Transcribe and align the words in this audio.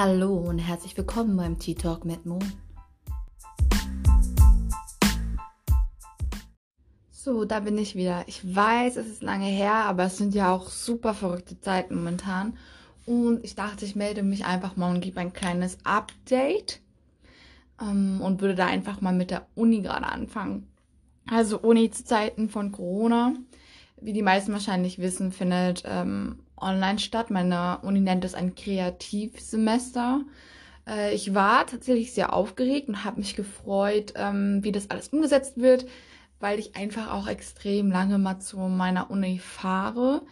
Hallo 0.00 0.36
und 0.36 0.60
herzlich 0.60 0.96
willkommen 0.96 1.36
beim 1.36 1.58
Tea 1.58 1.74
Talk 1.74 2.04
mit 2.04 2.24
Mo. 2.24 2.38
So, 7.10 7.44
da 7.44 7.58
bin 7.58 7.76
ich 7.78 7.96
wieder. 7.96 8.22
Ich 8.28 8.54
weiß, 8.54 8.96
es 8.96 9.08
ist 9.08 9.24
lange 9.24 9.46
her, 9.46 9.74
aber 9.74 10.04
es 10.04 10.16
sind 10.16 10.36
ja 10.36 10.54
auch 10.54 10.68
super 10.68 11.14
verrückte 11.14 11.58
Zeiten 11.58 11.96
momentan. 11.96 12.56
Und 13.06 13.42
ich 13.42 13.56
dachte, 13.56 13.84
ich 13.84 13.96
melde 13.96 14.22
mich 14.22 14.44
einfach 14.44 14.76
mal 14.76 14.94
und 14.94 15.00
gebe 15.00 15.18
ein 15.18 15.32
kleines 15.32 15.78
Update. 15.82 16.80
Ähm, 17.82 18.20
und 18.20 18.40
würde 18.40 18.54
da 18.54 18.66
einfach 18.66 19.00
mal 19.00 19.12
mit 19.12 19.32
der 19.32 19.48
Uni 19.56 19.80
gerade 19.80 20.06
anfangen. 20.06 20.68
Also 21.28 21.58
Uni 21.58 21.90
zu 21.90 22.04
Zeiten 22.04 22.48
von 22.48 22.70
Corona. 22.70 23.34
Wie 24.00 24.12
die 24.12 24.22
meisten 24.22 24.52
wahrscheinlich 24.52 24.98
wissen, 24.98 25.32
findet 25.32 25.82
ähm, 25.86 26.40
online 26.56 26.98
statt. 26.98 27.30
Meine 27.30 27.78
Uni 27.82 28.00
nennt 28.00 28.24
es 28.24 28.34
ein 28.34 28.54
Kreativsemester. 28.54 30.22
Äh, 30.86 31.14
ich 31.14 31.34
war 31.34 31.66
tatsächlich 31.66 32.12
sehr 32.12 32.32
aufgeregt 32.32 32.88
und 32.88 33.04
habe 33.04 33.20
mich 33.20 33.36
gefreut, 33.36 34.14
ähm, 34.16 34.62
wie 34.62 34.72
das 34.72 34.90
alles 34.90 35.08
umgesetzt 35.08 35.58
wird, 35.60 35.86
weil 36.40 36.58
ich 36.58 36.76
einfach 36.76 37.12
auch 37.12 37.26
extrem 37.26 37.90
lange 37.90 38.18
mal 38.18 38.38
zu 38.40 38.58
meiner 38.58 39.10
Uni 39.10 39.38
fahre 39.38 40.22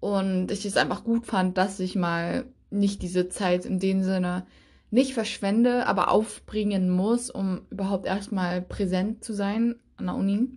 und 0.00 0.50
ich 0.50 0.64
es 0.64 0.76
einfach 0.76 1.04
gut 1.04 1.26
fand, 1.26 1.58
dass 1.58 1.80
ich 1.80 1.96
mal 1.96 2.44
nicht 2.70 3.02
diese 3.02 3.28
Zeit 3.28 3.64
in 3.64 3.78
dem 3.78 4.02
Sinne 4.02 4.46
nicht 4.90 5.14
verschwende, 5.14 5.86
aber 5.86 6.10
aufbringen 6.10 6.90
muss, 6.90 7.30
um 7.30 7.62
überhaupt 7.70 8.06
erstmal 8.06 8.62
präsent 8.62 9.24
zu 9.24 9.34
sein 9.34 9.76
an 9.96 10.06
der 10.06 10.14
Uni. 10.14 10.48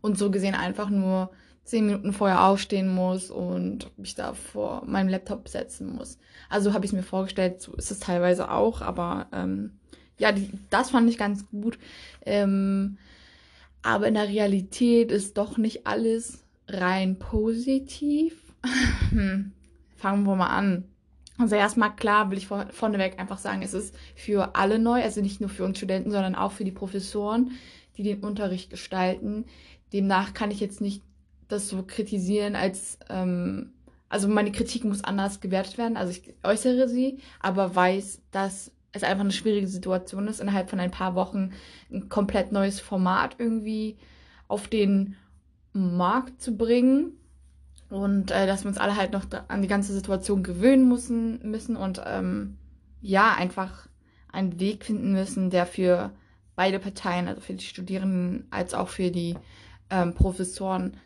Und 0.00 0.18
so 0.18 0.30
gesehen 0.30 0.54
einfach 0.54 0.90
nur 0.90 1.30
zehn 1.64 1.86
Minuten 1.86 2.12
vorher 2.12 2.44
aufstehen 2.44 2.88
muss 2.88 3.30
und 3.30 3.90
mich 3.98 4.14
da 4.14 4.32
vor 4.32 4.84
meinem 4.86 5.08
Laptop 5.08 5.48
setzen 5.48 5.94
muss. 5.94 6.18
Also 6.48 6.72
habe 6.72 6.86
ich 6.86 6.92
mir 6.92 7.02
vorgestellt, 7.02 7.60
so 7.60 7.74
ist 7.74 7.90
es 7.90 8.00
teilweise 8.00 8.50
auch, 8.50 8.80
aber 8.80 9.26
ähm, 9.32 9.72
ja, 10.16 10.32
die, 10.32 10.50
das 10.70 10.90
fand 10.90 11.10
ich 11.10 11.18
ganz 11.18 11.46
gut. 11.50 11.78
Ähm, 12.24 12.96
aber 13.82 14.08
in 14.08 14.14
der 14.14 14.28
Realität 14.28 15.12
ist 15.12 15.36
doch 15.36 15.58
nicht 15.58 15.86
alles 15.86 16.44
rein 16.68 17.18
positiv. 17.18 18.34
Fangen 19.96 20.24
wir 20.24 20.36
mal 20.36 20.46
an. 20.46 20.84
Also 21.38 21.54
erstmal 21.54 21.94
klar 21.94 22.30
will 22.30 22.38
ich 22.38 22.48
vor, 22.48 22.66
vorneweg 22.70 23.18
einfach 23.20 23.38
sagen, 23.38 23.62
es 23.62 23.72
ist 23.72 23.94
für 24.16 24.56
alle 24.56 24.78
neu, 24.78 25.02
also 25.02 25.20
nicht 25.20 25.40
nur 25.40 25.50
für 25.50 25.64
uns 25.64 25.78
Studenten, 25.78 26.10
sondern 26.10 26.34
auch 26.34 26.52
für 26.52 26.64
die 26.64 26.72
Professoren, 26.72 27.52
die 27.96 28.02
den 28.02 28.24
Unterricht 28.24 28.70
gestalten. 28.70 29.44
Demnach 29.92 30.34
kann 30.34 30.50
ich 30.50 30.60
jetzt 30.60 30.80
nicht 30.80 31.02
das 31.48 31.68
so 31.68 31.82
kritisieren 31.82 32.56
als, 32.56 32.98
ähm, 33.08 33.72
also 34.08 34.28
meine 34.28 34.52
Kritik 34.52 34.84
muss 34.84 35.04
anders 35.04 35.40
gewertet 35.40 35.78
werden. 35.78 35.96
Also 35.96 36.12
ich 36.12 36.34
äußere 36.42 36.88
sie, 36.88 37.18
aber 37.40 37.74
weiß, 37.74 38.20
dass 38.30 38.72
es 38.92 39.02
einfach 39.02 39.24
eine 39.24 39.32
schwierige 39.32 39.68
Situation 39.68 40.28
ist, 40.28 40.40
innerhalb 40.40 40.70
von 40.70 40.80
ein 40.80 40.90
paar 40.90 41.14
Wochen 41.14 41.52
ein 41.90 42.08
komplett 42.08 42.52
neues 42.52 42.80
Format 42.80 43.36
irgendwie 43.38 43.96
auf 44.46 44.68
den 44.68 45.16
Markt 45.72 46.40
zu 46.40 46.56
bringen. 46.56 47.12
Und 47.90 48.30
äh, 48.30 48.46
dass 48.46 48.64
wir 48.64 48.68
uns 48.68 48.78
alle 48.78 48.96
halt 48.96 49.12
noch 49.12 49.24
an 49.48 49.62
die 49.62 49.68
ganze 49.68 49.94
Situation 49.94 50.42
gewöhnen 50.42 50.88
müssen, 50.88 51.40
müssen 51.50 51.76
und 51.76 52.02
ähm, 52.04 52.58
ja, 53.00 53.34
einfach 53.34 53.88
einen 54.30 54.60
Weg 54.60 54.84
finden 54.84 55.12
müssen, 55.12 55.48
der 55.48 55.64
für 55.64 56.12
beide 56.54 56.78
Parteien, 56.78 57.28
also 57.28 57.40
für 57.40 57.54
die 57.54 57.64
Studierenden 57.64 58.46
als 58.50 58.74
auch 58.74 58.88
für 58.88 59.10
die 59.10 59.36
ähm, 59.90 60.14
Professoren, 60.14 60.96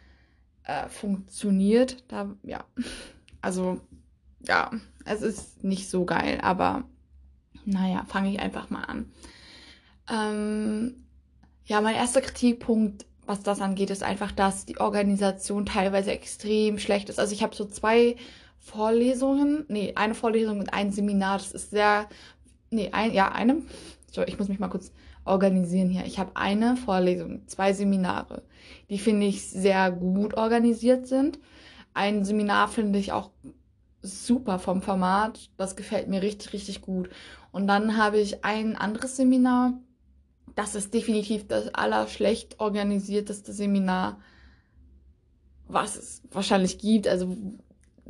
äh, 0.65 0.89
funktioniert. 0.89 2.05
Da, 2.09 2.31
ja, 2.43 2.65
also 3.41 3.81
ja, 4.47 4.71
es 5.05 5.23
ist 5.23 5.65
nicht 5.65 5.89
so 5.89 6.05
geil, 6.05 6.41
aber 6.43 6.85
naja, 7.65 8.05
fange 8.07 8.31
ich 8.31 8.41
einfach 8.41 8.71
mal 8.71 8.85
an. 8.85 9.13
Ähm, 10.11 11.05
ja, 11.65 11.81
mein 11.81 11.95
erster 11.95 12.21
Kritikpunkt, 12.21 13.07
was 13.25 13.42
das 13.42 13.61
angeht, 13.61 13.91
ist 13.91 14.03
einfach, 14.03 14.33
dass 14.33 14.67
die 14.67 14.79
Organisation 14.79 15.65
teilweise 15.65 16.11
extrem 16.11 16.79
schlecht 16.79 17.09
ist. 17.09 17.21
Also 17.21 17.35
ich 17.35 17.42
habe 17.42 17.55
so 17.55 17.65
zwei 17.65 18.17
Vorlesungen, 18.59 19.65
nee, 19.69 19.92
eine 19.95 20.15
Vorlesung 20.15 20.59
und 20.59 20.73
ein 20.73 20.92
Seminar, 20.92 21.39
das 21.39 21.53
ist 21.53 21.71
sehr, 21.71 22.09
nee, 22.71 22.91
ein, 22.92 23.13
ja, 23.13 23.31
eine, 23.31 23.63
so, 24.12 24.23
ich 24.23 24.39
muss 24.39 24.48
mich 24.48 24.58
mal 24.58 24.68
kurz 24.68 24.92
organisieren 25.24 25.89
hier. 25.89 26.05
Ich 26.05 26.18
habe 26.18 26.33
eine 26.34 26.77
Vorlesung, 26.77 27.48
zwei 27.48 27.73
Seminare, 27.73 28.42
die 28.90 28.98
finde 28.98 29.27
ich 29.27 29.48
sehr 29.48 29.90
gut 29.90 30.34
organisiert 30.34 31.06
sind. 31.06 31.39
Ein 31.95 32.24
Seminar 32.24 32.68
finde 32.68 32.98
ich 32.98 33.12
auch 33.12 33.30
super 34.02 34.58
vom 34.58 34.83
Format. 34.83 35.50
Das 35.56 35.77
gefällt 35.77 36.08
mir 36.08 36.20
richtig, 36.20 36.52
richtig 36.52 36.83
gut. 36.83 37.08
Und 37.52 37.67
dann 37.67 37.96
habe 37.96 38.18
ich 38.18 38.45
ein 38.45 38.77
anderes 38.77 39.17
Seminar. 39.17 39.74
Das 40.55 40.74
ist 40.74 40.92
definitiv 40.92 41.48
das 41.48 41.74
allerschlecht 41.74 42.61
organisierteste 42.61 43.52
Seminar, 43.52 44.20
was 45.68 45.96
es 45.96 46.23
wahrscheinlich 46.30 46.79
gibt. 46.79 47.08
Also 47.08 47.34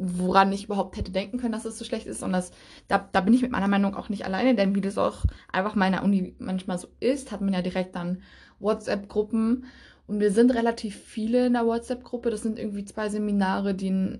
woran 0.03 0.53
ich 0.53 0.65
überhaupt 0.65 0.97
hätte 0.97 1.13
denken 1.13 1.39
können, 1.39 1.53
dass 1.53 1.65
es 1.65 1.79
so 1.79 1.85
schlecht 1.85 2.07
ist. 2.07 2.23
Und 2.23 2.33
das, 2.33 2.53
da, 2.89 3.09
da 3.13 3.21
bin 3.21 3.35
ich 3.35 3.43
mit 3.43 3.51
meiner 3.51 3.69
Meinung 3.69 3.95
auch 3.95 4.09
nicht 4.09 4.25
alleine, 4.25 4.55
denn 4.55 4.75
wie 4.75 4.81
das 4.81 4.99
auch 4.99 5.25
einfach 5.53 5.75
meiner 5.75 6.03
Uni 6.03 6.35
manchmal 6.39 6.79
so 6.79 6.89
ist, 7.01 7.33
hat 7.33 7.41
man 7.41 7.55
ja 7.55 7.63
direkt 7.63 7.95
dann 7.95 8.23
WhatsApp-Gruppen. 8.59 9.67
Und 10.07 10.21
wir 10.21 10.33
sind 10.33 10.53
relativ 10.53 10.97
viele 10.97 11.47
in 11.47 11.53
der 11.55 11.67
WhatsApp-Gruppe. 11.67 12.31
Das 12.31 12.43
sind 12.43 12.59
irgendwie 12.59 12.85
zwei 12.85 13.09
Seminare, 13.09 13.75
die 13.75 14.19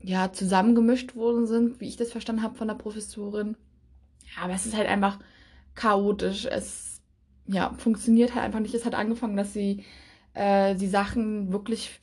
ja 0.00 0.32
zusammengemischt 0.32 1.16
worden 1.16 1.46
sind, 1.46 1.80
wie 1.80 1.88
ich 1.88 1.96
das 1.96 2.12
verstanden 2.12 2.42
habe 2.42 2.56
von 2.56 2.68
der 2.68 2.74
Professorin. 2.74 3.56
Ja, 4.36 4.44
aber 4.44 4.54
es 4.54 4.66
ist 4.66 4.76
halt 4.76 4.88
einfach 4.88 5.18
chaotisch. 5.74 6.46
Es 6.46 7.02
ja, 7.46 7.72
funktioniert 7.76 8.34
halt 8.34 8.44
einfach 8.44 8.60
nicht. 8.60 8.74
Es 8.74 8.84
hat 8.84 8.94
angefangen, 8.94 9.36
dass 9.36 9.52
sie 9.52 9.84
äh, 10.34 10.74
die 10.74 10.88
Sachen 10.88 11.52
wirklich 11.52 12.00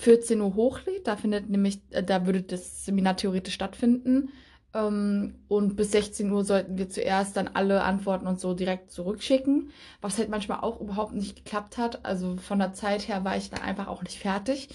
14 0.00 0.40
Uhr 0.40 0.54
hochlädt. 0.54 1.06
Da 1.06 1.16
findet 1.16 1.48
nämlich, 1.48 1.80
äh, 1.90 2.02
da 2.02 2.26
würde 2.26 2.42
das 2.42 2.84
Seminar 2.84 3.16
theoretisch 3.16 3.54
stattfinden. 3.54 4.30
Ähm, 4.74 5.36
und 5.48 5.76
bis 5.76 5.92
16 5.92 6.30
Uhr 6.30 6.44
sollten 6.44 6.78
wir 6.78 6.88
zuerst 6.88 7.36
dann 7.36 7.48
alle 7.48 7.82
Antworten 7.82 8.26
und 8.26 8.40
so 8.40 8.54
direkt 8.54 8.90
zurückschicken, 8.92 9.70
was 10.00 10.18
halt 10.18 10.28
manchmal 10.28 10.60
auch 10.60 10.80
überhaupt 10.80 11.14
nicht 11.14 11.36
geklappt 11.36 11.78
hat. 11.78 12.04
Also 12.04 12.36
von 12.36 12.58
der 12.58 12.72
Zeit 12.72 13.08
her 13.08 13.24
war 13.24 13.36
ich 13.36 13.50
dann 13.50 13.62
einfach 13.62 13.88
auch 13.88 14.02
nicht 14.02 14.18
fertig 14.18 14.68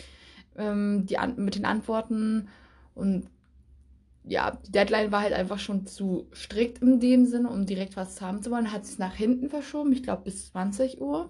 ähm, 0.58 1.06
die 1.06 1.18
mit 1.38 1.56
den 1.56 1.66
Antworten 1.66 2.50
und 2.94 3.30
ja, 4.24 4.52
die 4.66 4.72
Deadline 4.72 5.12
war 5.12 5.22
halt 5.22 5.34
einfach 5.34 5.60
schon 5.60 5.86
zu 5.86 6.28
strikt 6.34 6.82
in 6.82 7.00
dem 7.00 7.26
Sinne, 7.28 7.50
um 7.50 7.68
direkt 7.68 7.96
was 7.96 8.22
haben 8.22 8.42
zu 8.42 8.50
wollen. 8.50 8.72
Hat 8.72 8.86
sich 8.86 8.98
nach 8.98 9.14
hinten 9.14 9.50
verschoben, 9.50 9.92
ich 9.94 10.02
glaube 10.02 10.24
bis 10.24 10.52
20 10.52 11.00
Uhr. 11.00 11.30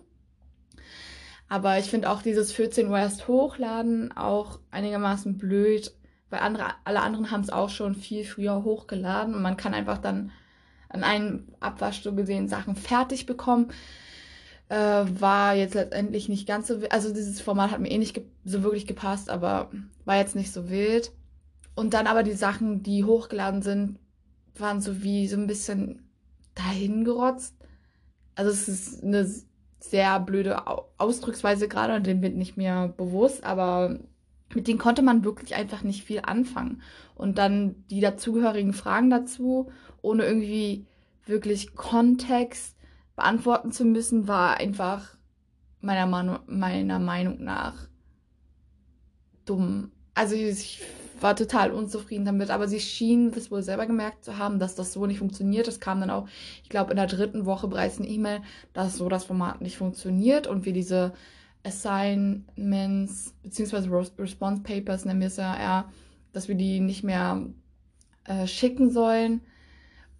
Aber 1.48 1.78
ich 1.78 1.86
finde 1.86 2.10
auch 2.10 2.22
dieses 2.22 2.52
14 2.52 2.88
Uhr 2.90 2.98
erst 2.98 3.28
hochladen 3.28 4.12
auch 4.16 4.60
einigermaßen 4.72 5.38
blöd, 5.38 5.94
weil 6.30 6.40
andere, 6.40 6.66
alle 6.84 7.02
anderen 7.02 7.32
haben 7.32 7.42
es 7.42 7.52
auch 7.52 7.70
schon 7.70 7.96
viel 7.96 8.26
früher 8.26 8.64
hochgeladen 8.64 9.36
und 9.36 9.42
man 9.42 9.58
kann 9.58 9.74
einfach 9.74 10.00
dann 10.00 10.32
an 10.90 11.04
einem 11.04 11.48
Abwasch 11.60 12.02
so 12.02 12.14
gesehen 12.14 12.48
Sachen 12.48 12.76
fertig 12.76 13.26
bekommen. 13.26 13.68
Äh, 14.70 14.76
war 14.76 15.54
jetzt 15.54 15.76
letztendlich 15.76 16.30
nicht 16.30 16.48
ganz 16.48 16.68
so. 16.68 16.80
Also 16.90 17.14
dieses 17.14 17.42
Format 17.42 17.72
hat 17.72 17.80
mir 17.80 17.92
eh 17.92 18.00
nicht 18.00 18.20
so 18.44 18.64
wirklich 18.64 18.88
gepasst, 18.88 19.30
aber 19.30 19.70
war 20.06 20.18
jetzt 20.18 20.36
nicht 20.36 20.52
so 20.52 20.70
wild. 20.70 21.12
Und 21.76 21.94
dann 21.94 22.08
aber 22.08 22.24
die 22.24 22.34
Sachen, 22.34 22.82
die 22.82 23.04
hochgeladen 23.04 23.62
sind, 23.62 24.00
waren 24.58 24.82
so 24.82 25.04
wie 25.04 25.28
so 25.28 25.38
ein 25.38 25.48
bisschen 25.48 26.10
dahingerotzt. 26.56 27.54
Also 28.34 28.50
es 28.52 28.68
ist 28.68 29.04
eine 29.04 29.30
sehr 29.90 30.20
blöde 30.20 30.64
Ausdrucksweise 30.98 31.68
gerade 31.68 31.96
und 31.96 32.08
den 32.08 32.22
wird 32.22 32.36
nicht 32.36 32.58
mehr 32.58 32.90
bewusst, 32.90 33.44
aber 33.44 34.00
mit 34.54 34.68
denen 34.68 34.80
konnte 34.80 35.02
man 35.02 35.24
wirklich 35.24 35.56
einfach 35.56 35.84
nicht 35.84 36.04
viel 36.04 36.22
anfangen. 36.24 36.82
Und 37.16 37.38
dann 37.38 37.76
die 37.90 38.00
dazugehörigen 38.00 38.74
Fragen 38.74 39.10
dazu, 39.10 39.72
ohne 40.02 40.26
irgendwie 40.26 40.86
wirklich 41.26 41.76
Kontext 41.76 42.76
beantworten 43.16 43.72
zu 43.72 43.86
müssen, 43.86 44.28
war 44.28 44.58
einfach 44.58 45.16
meiner, 45.82 46.06
Manu 46.06 46.38
meiner 46.48 47.00
Meinung 47.00 47.44
nach 47.44 47.88
dumm. 49.46 49.92
Also 50.14 50.36
ich 50.36 50.82
war 51.22 51.36
total 51.36 51.72
unzufrieden 51.72 52.26
damit, 52.26 52.50
aber 52.50 52.68
sie 52.68 52.80
schien 52.80 53.32
das 53.32 53.52
wohl 53.52 53.62
selber 53.62 53.86
gemerkt 53.86 54.26
zu 54.26 54.38
haben, 54.38 54.60
dass 54.60 54.76
das 54.76 54.94
so 54.94 55.06
nicht 55.06 55.20
funktioniert. 55.20 55.68
Es 55.68 55.80
kam 55.80 56.00
dann 56.00 56.10
auch, 56.10 56.28
ich 56.64 56.70
glaube, 56.70 56.92
in 56.92 56.98
der 56.98 57.08
dritten 57.08 57.46
Woche 57.46 57.68
bereits 57.68 58.00
eine 58.00 58.08
E-Mail, 58.08 58.42
dass 58.74 58.98
so 58.98 59.10
das 59.10 59.26
Format 59.26 59.62
nicht 59.62 59.78
funktioniert 59.78 60.48
und 60.48 60.66
wir 60.66 60.74
diese 60.74 61.14
Assignments 61.64 63.34
beziehungsweise 63.44 63.90
Response 64.20 64.62
Papers 64.62 65.06
nennen 65.06 65.20
wir 65.20 65.28
es 65.28 65.38
ja 65.38 65.58
eher, 65.58 65.86
dass 66.32 66.48
wir 66.48 66.56
die 66.56 66.80
nicht 66.80 67.04
mehr 67.04 67.42
äh, 68.26 68.46
schicken 68.46 68.92
sollen 68.92 69.42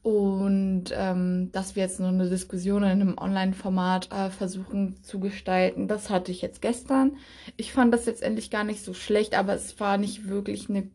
und 0.06 0.94
ähm, 0.94 1.52
dass 1.52 1.76
wir 1.76 1.82
jetzt 1.82 2.00
nur 2.00 2.10
eine 2.10 2.30
Diskussion 2.30 2.84
in 2.84 2.90
einem 2.90 3.18
Online-Format 3.18 4.12
äh, 4.12 4.30
versuchen 4.30 5.02
zu 5.02 5.20
gestalten. 5.20 5.88
Das 5.88 6.12
hatte 6.12 6.32
ich 6.32 6.44
jetzt 6.44 6.62
gestern. 6.62 7.18
Ich 7.58 7.74
fand 7.74 7.92
das 7.92 8.06
jetzt 8.06 8.22
endlich 8.22 8.52
gar 8.52 8.64
nicht 8.64 8.86
so 8.86 8.94
schlecht, 8.94 9.36
aber 9.36 9.56
es 9.56 9.80
war 9.80 9.98
nicht 9.98 10.28
wirklich 10.28 10.70
eine 10.70 10.92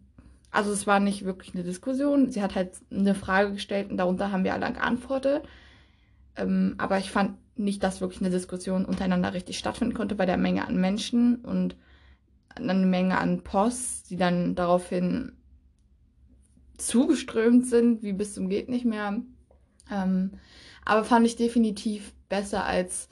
Also 0.52 0.70
es 0.70 0.86
war 0.86 1.00
nicht 1.00 1.24
wirklich 1.24 1.54
eine 1.56 1.64
Diskussion. 1.64 2.30
Sie 2.30 2.40
hat 2.40 2.54
halt 2.54 2.70
eine 2.92 3.16
Frage 3.16 3.54
gestellt 3.54 3.90
und 3.90 3.96
darunter 3.96 4.30
haben 4.30 4.44
wir 4.44 4.54
alle 4.54 4.72
geantwortet. 4.72 5.42
Ähm, 6.36 6.76
aber 6.78 6.98
ich 6.98 7.10
fand 7.10 7.36
nicht, 7.56 7.82
dass 7.82 8.00
wirklich 8.00 8.20
eine 8.20 8.30
Diskussion 8.30 8.84
untereinander 8.84 9.34
richtig 9.34 9.58
stattfinden 9.58 9.94
konnte 9.94 10.14
bei 10.14 10.26
der 10.26 10.36
Menge 10.36 10.68
an 10.68 10.80
Menschen 10.80 11.38
und 11.44 11.74
eine 12.54 12.86
Menge 12.86 13.18
an 13.18 13.42
Posts, 13.42 14.04
die 14.04 14.16
dann 14.16 14.54
daraufhin 14.54 15.32
zugeströmt 16.81 17.67
sind, 17.67 18.03
wie 18.03 18.12
bis 18.12 18.35
zum 18.35 18.49
geht 18.49 18.69
nicht 18.69 18.85
mehr. 18.85 19.21
Ähm, 19.91 20.32
aber 20.85 21.05
fand 21.05 21.27
ich 21.27 21.37
definitiv 21.37 22.12
besser 22.29 22.65
als 22.65 23.09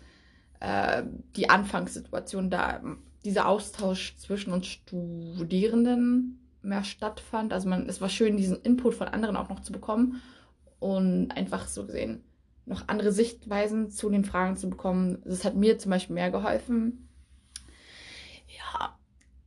äh, 0.61 1.03
die 1.37 1.51
Anfangssituation, 1.51 2.51
da 2.51 2.81
dieser 3.25 3.49
Austausch 3.49 4.17
zwischen 4.17 4.53
uns 4.53 4.67
Studierenden 4.67 6.41
mehr 6.63 6.85
stattfand. 6.85 7.53
Also 7.53 7.69
man, 7.69 7.89
es 7.89 8.01
war 8.01 8.09
schön, 8.09 8.37
diesen 8.37 8.63
Input 8.63 8.95
von 8.95 9.09
anderen 9.09 9.37
auch 9.37 9.49
noch 9.49 9.61
zu 9.61 9.73
bekommen 9.73 10.21
und 10.79 11.31
einfach 11.33 11.67
so 11.67 11.85
gesehen 11.87 12.23
noch 12.69 12.87
andere 12.87 13.13
Sichtweisen 13.13 13.91
zu 13.91 14.11
den 14.11 14.25
Fragen 14.25 14.57
zu 14.57 14.71
bekommen. 14.71 15.23
Das 15.25 15.45
hat 15.45 15.57
mir 15.57 15.79
zum 15.79 15.91
Beispiel 15.91 16.15
mehr 16.15 16.31
geholfen. 16.31 17.09
Ja, 18.47 18.98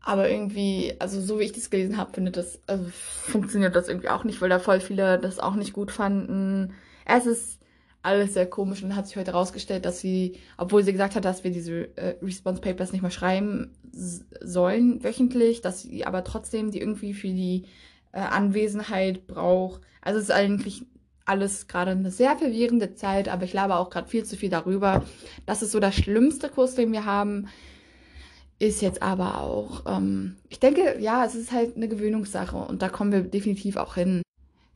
aber 0.04 0.30
irgendwie, 0.30 0.96
also 1.00 1.22
so 1.22 1.40
wie 1.40 1.44
ich 1.44 1.52
das 1.52 1.70
gelesen 1.70 1.98
habe, 1.98 2.14
findet 2.14 2.38
das, 2.38 2.60
also 2.68 2.86
funktioniert 2.90 3.76
das 3.76 3.88
irgendwie 3.88 4.10
auch 4.10 4.24
nicht, 4.24 4.42
weil 4.42 4.50
da 4.50 4.60
voll 4.60 4.80
viele 4.80 5.20
das 5.20 5.40
auch 5.40 5.56
nicht 5.56 5.74
gut 5.74 5.92
fanden. 5.92 6.74
Es 7.06 7.26
ist 7.26 7.60
alles 8.04 8.34
sehr 8.34 8.50
komisch 8.50 8.84
und 8.84 8.96
hat 8.96 9.08
sich 9.08 9.18
heute 9.18 9.32
herausgestellt, 9.32 9.86
dass 9.86 10.00
sie, 10.00 10.40
obwohl 10.58 10.84
sie 10.84 10.92
gesagt 10.92 11.16
hat, 11.16 11.24
dass 11.26 11.44
wir 11.44 11.52
diese 11.52 11.96
äh, 11.98 12.16
Response 12.24 12.62
Papers 12.62 12.92
nicht 12.92 13.04
mehr 13.04 13.12
schreiben 13.12 13.76
sollen 13.94 15.04
wöchentlich, 15.04 15.62
dass 15.62 15.84
sie 15.84 16.06
aber 16.06 16.24
trotzdem 16.24 16.72
die 16.72 16.80
irgendwie 16.80 17.14
für 17.14 17.28
die 17.28 17.66
äh, 18.12 18.20
Anwesenheit 18.20 19.28
braucht. 19.28 19.82
Also 20.02 20.18
es 20.18 20.26
ist 20.26 20.32
eigentlich 20.32 20.84
alles 21.26 21.68
gerade 21.68 21.92
eine 21.92 22.10
sehr 22.10 22.36
verwirrende 22.36 22.96
Zeit, 22.96 23.30
aber 23.30 23.44
ich 23.44 23.54
laber 23.54 23.78
auch 23.80 23.92
gerade 23.92 24.10
viel 24.10 24.26
zu 24.26 24.36
viel 24.36 24.50
darüber. 24.50 25.06
Das 25.46 25.62
ist 25.62 25.72
so 25.72 25.80
der 25.80 25.92
schlimmste 25.92 26.50
Kurs, 26.50 26.74
den 26.74 26.92
wir 26.92 27.06
haben. 27.06 27.48
Ist 28.62 28.84
jetzt 28.84 29.02
aber 29.02 29.42
auch, 29.42 29.88
ähm, 29.88 30.36
ich 30.50 30.60
denke, 30.60 31.00
ja, 31.00 31.26
es 31.26 31.34
ist 31.34 31.52
halt 31.52 31.76
eine 31.76 31.88
Gewöhnungssache 31.88 32.56
und 32.56 32.84
da 32.84 32.90
kommen 32.90 33.12
wir 33.12 33.24
definitiv 33.24 33.76
auch 33.76 33.96
hin. 33.96 34.22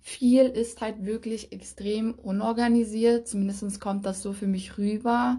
Viel 0.02 0.46
ist 0.46 0.82
halt 0.82 1.06
wirklich 1.06 1.52
extrem 1.52 2.16
unorganisiert, 2.16 3.28
zumindest 3.28 3.80
kommt 3.80 4.04
das 4.08 4.24
so 4.24 4.34
für 4.34 4.48
mich 4.48 4.80
rüber. 4.80 5.38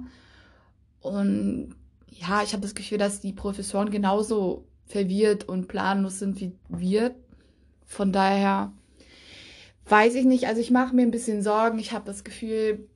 Und 1.01 1.75
ja, 2.09 2.41
ich 2.45 2.53
habe 2.53 2.63
das 2.63 2.77
Gefühl, 2.77 2.99
dass 2.99 3.21
die 3.21 3.33
Professoren 3.33 3.91
genauso 3.91 4.69
verwirrt 4.85 5.49
und 5.49 5.67
planlos 5.67 6.21
sind 6.21 6.41
wie 6.41 6.53
wir. 6.69 7.17
Von 7.85 8.13
daher 8.13 8.73
weiß 9.87 10.15
ich 10.15 10.25
nicht. 10.25 10.47
Also 10.47 10.61
ich 10.61 10.71
mache 10.71 10.95
mir 10.95 11.03
ein 11.03 11.11
bisschen 11.11 11.43
Sorgen. 11.43 11.81
Ich 11.81 11.91
habe 11.91 12.07
das 12.07 12.23
Gefühl, 12.23 12.87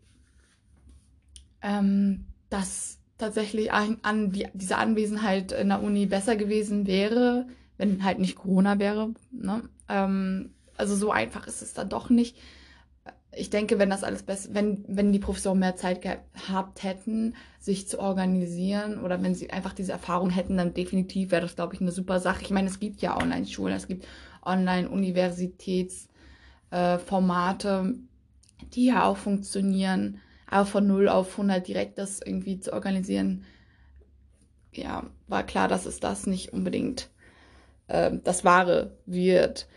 ähm, 1.60 2.26
dass 2.50 2.99
tatsächlich 3.20 3.72
an, 3.72 3.98
an 4.02 4.32
die, 4.32 4.48
diese 4.54 4.76
Anwesenheit 4.76 5.52
in 5.52 5.68
der 5.68 5.82
Uni 5.82 6.06
besser 6.06 6.36
gewesen 6.36 6.86
wäre, 6.86 7.46
wenn 7.78 8.04
halt 8.04 8.18
nicht 8.18 8.36
Corona 8.36 8.78
wäre. 8.78 9.10
Ne? 9.30 9.62
Ähm, 9.88 10.50
also 10.76 10.96
so 10.96 11.10
einfach 11.10 11.46
ist 11.46 11.62
es 11.62 11.74
dann 11.74 11.88
doch 11.88 12.10
nicht. 12.10 12.36
Ich 13.32 13.50
denke, 13.50 13.78
wenn 13.78 13.90
das 13.90 14.02
alles 14.02 14.24
besser, 14.24 14.50
wenn, 14.54 14.84
wenn 14.88 15.12
die 15.12 15.20
Professoren 15.20 15.60
mehr 15.60 15.76
Zeit 15.76 16.02
gehabt 16.02 16.82
hätten, 16.82 17.34
sich 17.60 17.86
zu 17.86 18.00
organisieren 18.00 19.00
oder 19.00 19.22
wenn 19.22 19.36
sie 19.36 19.50
einfach 19.50 19.72
diese 19.72 19.92
Erfahrung 19.92 20.30
hätten, 20.30 20.56
dann 20.56 20.74
definitiv 20.74 21.30
wäre 21.30 21.42
das, 21.42 21.54
glaube 21.54 21.74
ich, 21.74 21.80
eine 21.80 21.92
super 21.92 22.18
Sache. 22.18 22.42
Ich 22.42 22.50
meine, 22.50 22.68
es 22.68 22.80
gibt 22.80 23.02
ja 23.02 23.16
Online-Schulen, 23.16 23.76
es 23.76 23.86
gibt 23.86 24.06
Online-Universitäts- 24.42 26.08
äh, 26.70 26.98
die 28.74 28.86
ja 28.86 29.04
auch 29.04 29.16
funktionieren, 29.16 30.20
aber 30.50 30.66
von 30.66 30.86
0 30.86 31.08
auf 31.08 31.32
100 31.32 31.66
direkt 31.66 31.98
das 31.98 32.20
irgendwie 32.20 32.58
zu 32.60 32.72
organisieren, 32.72 33.44
ja, 34.72 35.08
war 35.28 35.44
klar, 35.44 35.68
dass 35.68 35.86
es 35.86 36.00
das 36.00 36.26
nicht 36.26 36.52
unbedingt 36.52 37.08
äh, 37.88 38.10
das 38.24 38.44
Wahre 38.44 38.96
wird. 39.06 39.68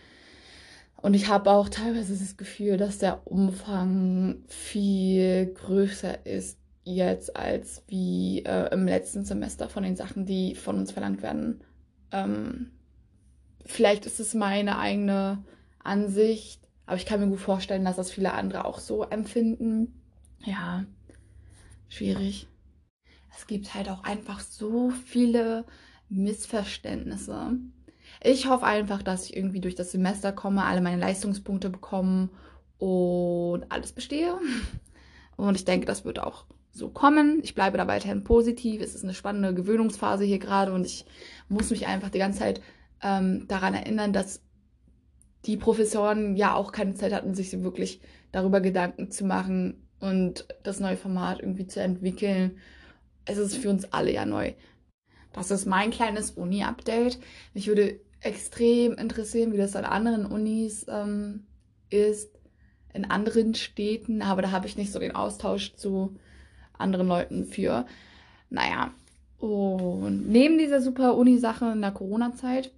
Und 0.97 1.13
ich 1.13 1.27
habe 1.27 1.51
auch 1.51 1.69
teilweise 1.69 2.17
das 2.17 2.37
Gefühl, 2.37 2.77
dass 2.77 2.97
der 2.97 3.27
Umfang 3.27 4.43
viel 4.47 5.53
größer 5.53 6.25
ist 6.25 6.59
jetzt 6.85 7.35
als 7.35 7.83
wie 7.87 8.43
äh, 8.45 8.73
im 8.73 8.85
letzten 8.85 9.25
Semester 9.25 9.69
von 9.69 9.83
den 9.83 9.95
Sachen, 9.95 10.25
die 10.25 10.55
von 10.55 10.77
uns 10.77 10.91
verlangt 10.91 11.21
werden. 11.21 11.61
Ähm, 12.11 12.71
vielleicht 13.65 14.05
ist 14.05 14.19
es 14.19 14.33
meine 14.33 14.79
eigene 14.79 15.43
Ansicht, 15.79 16.61
aber 16.85 16.97
ich 16.97 17.05
kann 17.05 17.19
mir 17.19 17.27
gut 17.27 17.39
vorstellen, 17.39 17.85
dass 17.85 17.95
das 17.95 18.11
viele 18.11 18.33
andere 18.33 18.65
auch 18.65 18.79
so 18.79 19.03
empfinden. 19.03 20.02
Ja, 20.43 20.85
schwierig. 21.87 22.47
Es 23.35 23.47
gibt 23.47 23.73
halt 23.73 23.89
auch 23.89 24.03
einfach 24.03 24.41
so 24.41 24.89
viele 24.89 25.65
Missverständnisse. 26.09 27.57
Ich 28.21 28.47
hoffe 28.47 28.65
einfach, 28.65 29.01
dass 29.01 29.25
ich 29.25 29.35
irgendwie 29.37 29.61
durch 29.61 29.75
das 29.75 29.91
Semester 29.91 30.31
komme, 30.31 30.65
alle 30.65 30.81
meine 30.81 30.99
Leistungspunkte 30.99 31.69
bekomme 31.69 32.29
und 32.77 33.63
alles 33.69 33.93
bestehe. 33.93 34.35
Und 35.35 35.55
ich 35.55 35.65
denke, 35.65 35.87
das 35.87 36.05
wird 36.05 36.19
auch 36.19 36.45
so 36.71 36.89
kommen. 36.89 37.39
Ich 37.43 37.55
bleibe 37.55 37.77
da 37.77 37.87
weiterhin 37.87 38.23
positiv. 38.23 38.81
Es 38.81 38.93
ist 38.93 39.03
eine 39.03 39.13
spannende 39.13 39.53
Gewöhnungsphase 39.53 40.25
hier 40.25 40.39
gerade 40.39 40.73
und 40.73 40.85
ich 40.85 41.05
muss 41.49 41.69
mich 41.71 41.87
einfach 41.87 42.09
die 42.09 42.19
ganze 42.19 42.39
Zeit 42.39 42.61
ähm, 43.01 43.47
daran 43.47 43.73
erinnern, 43.73 44.13
dass 44.13 44.41
die 45.45 45.57
Professoren 45.57 46.35
ja 46.35 46.53
auch 46.53 46.71
keine 46.71 46.93
Zeit 46.93 47.13
hatten, 47.13 47.33
sich 47.33 47.63
wirklich 47.63 48.01
darüber 48.31 48.61
Gedanken 48.61 49.11
zu 49.11 49.25
machen 49.25 49.82
und 50.03 50.45
das 50.63 50.81
neue 50.81 50.97
Format 50.97 51.39
irgendwie 51.39 51.65
zu 51.65 51.79
entwickeln. 51.79 52.57
Es 53.23 53.37
ist 53.37 53.55
für 53.55 53.69
uns 53.69 53.85
alle 53.93 54.11
ja 54.11 54.25
neu. 54.25 54.53
Das 55.31 55.49
ist 55.49 55.65
mein 55.65 55.91
kleines 55.91 56.31
Uni-Update. 56.31 57.19
Mich 57.53 57.67
würde 57.67 58.01
extrem 58.19 58.93
interessieren, 58.95 59.53
wie 59.53 59.57
das 59.57 59.77
an 59.77 59.85
anderen 59.85 60.25
Unis 60.25 60.85
ähm, 60.89 61.45
ist, 61.89 62.37
in 62.93 63.09
anderen 63.09 63.55
Städten, 63.55 64.21
aber 64.21 64.41
da 64.41 64.51
habe 64.51 64.67
ich 64.67 64.75
nicht 64.75 64.91
so 64.91 64.99
den 64.99 65.15
Austausch 65.15 65.73
zu 65.75 66.17
anderen 66.77 67.07
Leuten 67.07 67.45
für. 67.45 67.85
Naja, 68.49 68.91
und 69.39 70.29
neben 70.29 70.57
dieser 70.57 70.81
super 70.81 71.15
Uni-Sache 71.15 71.71
in 71.71 71.81
der 71.81 71.91
Corona-Zeit 71.91 72.71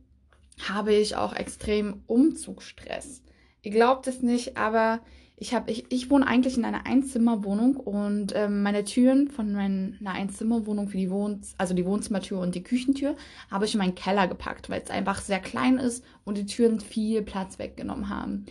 habe 0.69 0.93
ich 0.93 1.15
auch 1.15 1.33
extrem 1.33 2.03
Umzugsstress. 2.05 3.23
Ihr 3.63 3.71
glaubt 3.71 4.05
es 4.05 4.21
nicht, 4.21 4.57
aber 4.57 5.01
ich 5.37 5.53
habe 5.53 5.69
ich, 5.69 5.91
ich 5.91 6.09
wohne 6.09 6.25
eigentlich 6.25 6.57
in 6.57 6.63
einer 6.63 6.85
Einzimmerwohnung 6.85 7.75
und 7.75 8.33
ähm, 8.35 8.63
meine 8.63 8.85
Türen 8.85 9.27
von 9.27 9.51
meiner 9.51 10.11
Einzimmerwohnung 10.11 10.87
für 10.87 10.97
die 10.97 11.11
Wohns 11.11 11.55
also 11.57 11.73
die 11.73 11.85
Wohnzimmertür 11.85 12.39
und 12.39 12.55
die 12.55 12.63
Küchentür 12.63 13.15
habe 13.51 13.65
ich 13.65 13.73
in 13.73 13.79
meinen 13.79 13.95
Keller 13.95 14.27
gepackt, 14.27 14.69
weil 14.69 14.81
es 14.81 14.89
einfach 14.89 15.19
sehr 15.19 15.39
klein 15.39 15.77
ist 15.77 16.05
und 16.23 16.37
die 16.37 16.45
Türen 16.45 16.79
viel 16.79 17.21
Platz 17.21 17.59
weggenommen 17.59 18.09
haben. 18.09 18.45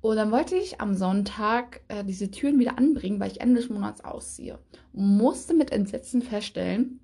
Und 0.00 0.16
dann 0.16 0.32
wollte 0.32 0.56
ich 0.56 0.80
am 0.80 0.94
Sonntag 0.94 1.80
äh, 1.88 2.04
diese 2.04 2.30
Türen 2.30 2.58
wieder 2.58 2.78
anbringen, 2.78 3.20
weil 3.20 3.30
ich 3.30 3.40
Ende 3.40 3.60
des 3.60 3.70
Monats 3.70 4.04
ausziehe. 4.04 4.58
Musste 4.92 5.54
mit 5.54 5.70
Entsetzen 5.70 6.22
feststellen, 6.22 6.98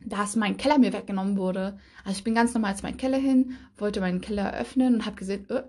dass 0.00 0.36
mein 0.36 0.56
Keller 0.56 0.78
mir 0.78 0.92
weggenommen 0.92 1.36
wurde. 1.36 1.78
Also 2.04 2.18
ich 2.18 2.24
bin 2.24 2.34
ganz 2.34 2.54
normal 2.54 2.76
zu 2.76 2.84
meinem 2.84 2.96
Keller 2.96 3.18
hin, 3.18 3.56
wollte 3.76 4.00
meinen 4.00 4.20
Keller 4.20 4.54
öffnen 4.54 4.94
und 4.94 5.06
habe 5.06 5.16
gesehen, 5.16 5.48
äh, 5.50 5.62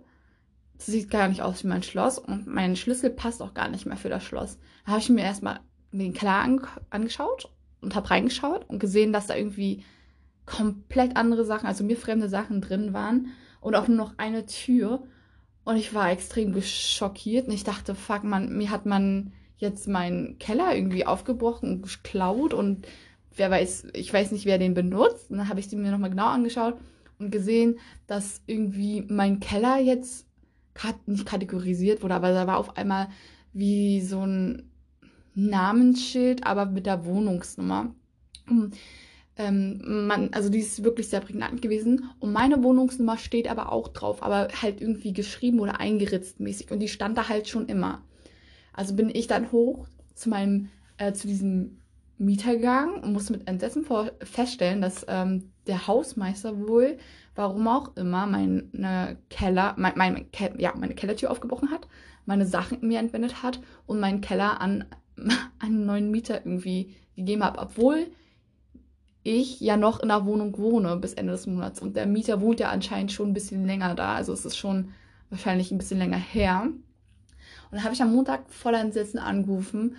sieht 0.78 1.10
gar 1.10 1.28
nicht 1.28 1.42
aus 1.42 1.64
wie 1.64 1.68
mein 1.68 1.84
Schloss 1.84 2.20
und 2.20 2.48
mein 2.48 2.76
Schlüssel 2.76 3.10
passt 3.10 3.42
auch 3.42 3.54
gar 3.54 3.70
nicht 3.70 3.86
mehr 3.86 3.98
für 3.98 4.10
das 4.10 4.24
Schloss. 4.24 4.58
Da 4.86 4.94
habe 4.94 5.02
ich 5.02 5.10
mir 5.10 5.24
erstmal 5.24 5.60
den 5.92 6.14
Keller 6.14 6.36
ange 6.36 6.62
angeschaut 6.90 7.50
und 7.82 7.96
habe 7.96 8.10
reingeschaut 8.10 8.70
und 8.70 8.80
gesehen, 8.80 9.14
dass 9.14 9.28
da 9.28 9.36
irgendwie 9.36 9.84
komplett 10.46 11.16
andere 11.18 11.46
Sachen, 11.46 11.68
also 11.68 11.84
mir 11.84 11.98
fremde 11.98 12.30
Sachen 12.30 12.62
drin 12.62 12.94
waren 12.94 13.28
und 13.62 13.76
auch 13.76 13.88
nur 13.88 13.98
noch 13.98 14.14
eine 14.18 14.46
Tür. 14.46 15.04
Und 15.64 15.78
ich 15.78 15.94
war 15.94 16.12
extrem 16.12 16.54
geschockiert 16.54 17.48
und 17.48 17.54
ich 17.54 17.64
dachte, 17.64 17.96
fuck, 17.96 18.24
man, 18.24 18.56
mir 18.56 18.70
hat 18.70 18.86
man 18.86 19.34
jetzt 19.58 19.88
meinen 19.88 20.38
Keller 20.38 20.76
irgendwie 20.76 21.06
aufgebrochen 21.06 21.72
und 21.72 21.82
geklaut 21.82 22.54
und 22.54 22.86
wer 23.36 23.50
weiß, 23.50 23.88
ich 23.94 24.14
weiß 24.14 24.32
nicht, 24.32 24.46
wer 24.46 24.58
den 24.58 24.74
benutzt. 24.74 25.32
Und 25.32 25.38
dann 25.38 25.50
habe 25.50 25.60
ich 25.60 25.68
sie 25.68 25.76
mir 25.76 25.92
nochmal 25.92 26.10
genau 26.10 26.28
angeschaut 26.28 26.76
und 27.18 27.32
gesehen, 27.32 27.80
dass 28.08 28.42
irgendwie 28.46 29.04
mein 29.08 29.40
Keller 29.40 29.80
jetzt 29.80 30.25
nicht 31.06 31.26
kategorisiert 31.26 32.04
wurde, 32.04 32.16
aber 32.16 32.32
da 32.32 32.48
war 32.48 32.58
auf 32.58 32.78
einmal 32.78 33.08
wie 33.54 34.02
so 34.02 34.26
ein 34.26 34.70
Namensschild, 35.34 36.46
aber 36.46 36.66
mit 36.66 36.86
der 36.86 37.06
Wohnungsnummer. 37.06 37.94
Ähm, 39.38 40.08
man, 40.08 40.34
also 40.34 40.50
die 40.50 40.60
ist 40.60 40.84
wirklich 40.84 41.10
sehr 41.10 41.20
prägnant 41.20 41.62
gewesen. 41.62 42.10
Und 42.20 42.32
meine 42.32 42.64
Wohnungsnummer 42.64 43.18
steht 43.18 43.50
aber 43.50 43.72
auch 43.72 43.90
drauf, 43.90 44.24
aber 44.24 44.48
halt 44.62 44.80
irgendwie 44.82 45.14
geschrieben 45.14 45.60
oder 45.60 45.80
eingeritzt 45.80 46.40
mäßig. 46.40 46.72
Und 46.72 46.80
die 46.80 46.88
stand 46.88 47.18
da 47.18 47.28
halt 47.28 47.50
schon 47.50 47.68
immer. 47.68 48.02
Also 48.72 48.96
bin 48.96 49.10
ich 49.10 49.28
dann 49.28 49.52
hoch 49.52 49.88
zu 50.14 50.30
meinem, 50.30 50.70
äh, 50.98 51.12
zu 51.12 51.28
diesem 51.28 51.82
Mieter 52.18 52.56
gegangen 52.56 53.04
und 53.04 53.12
musste 53.12 53.34
mit 53.34 53.48
Entsetzen 53.48 53.86
feststellen, 54.22 54.82
dass 54.82 55.06
ähm, 55.10 55.52
der 55.68 55.88
Hausmeister 55.88 56.68
wohl, 56.68 56.98
warum 57.36 57.68
auch 57.68 57.96
immer, 57.96 58.26
meine 58.26 59.18
Keller, 59.30 59.76
mein, 59.78 59.94
mein, 59.96 60.26
ja, 60.58 60.74
meine 60.76 60.96
Kellertür 60.96 61.32
aufgebrochen 61.32 61.70
hat, 61.70 61.88
meine 62.26 62.46
Sachen 62.46 62.80
mir 62.82 63.00
entwendet 63.00 63.44
hat 63.44 63.60
und 63.86 64.00
meinen 64.00 64.22
Keller 64.22 64.62
an 64.62 64.86
einen 65.60 65.86
neuen 65.86 66.12
Mieter 66.12 66.46
irgendwie 66.46 66.96
gegeben 67.16 67.44
habe, 67.44 67.60
obwohl 67.60 68.08
ich 69.24 69.60
ja 69.60 69.76
noch 69.76 70.00
in 70.02 70.10
der 70.10 70.26
Wohnung 70.26 70.58
wohne 70.58 70.96
bis 70.98 71.14
Ende 71.14 71.34
des 71.34 71.48
Monats 71.48 71.82
und 71.82 71.96
der 71.96 72.06
Mieter 72.06 72.42
wohnt 72.42 72.60
ja 72.60 72.70
anscheinend 72.70 73.12
schon 73.12 73.30
ein 73.30 73.34
bisschen 73.34 73.66
länger 73.66 73.96
da, 73.96 74.16
also 74.16 74.34
es 74.34 74.46
ist 74.46 74.58
schon 74.58 74.92
wahrscheinlich 75.30 75.72
ein 75.72 75.78
bisschen 75.78 75.98
länger 75.98 76.18
her. 76.18 76.62
Und 76.62 77.72
dann 77.72 77.84
habe 77.84 77.94
ich 77.94 78.02
am 78.02 78.14
Montag 78.14 78.50
voller 78.52 78.80
Entsetzen 78.80 79.18
angerufen 79.18 79.96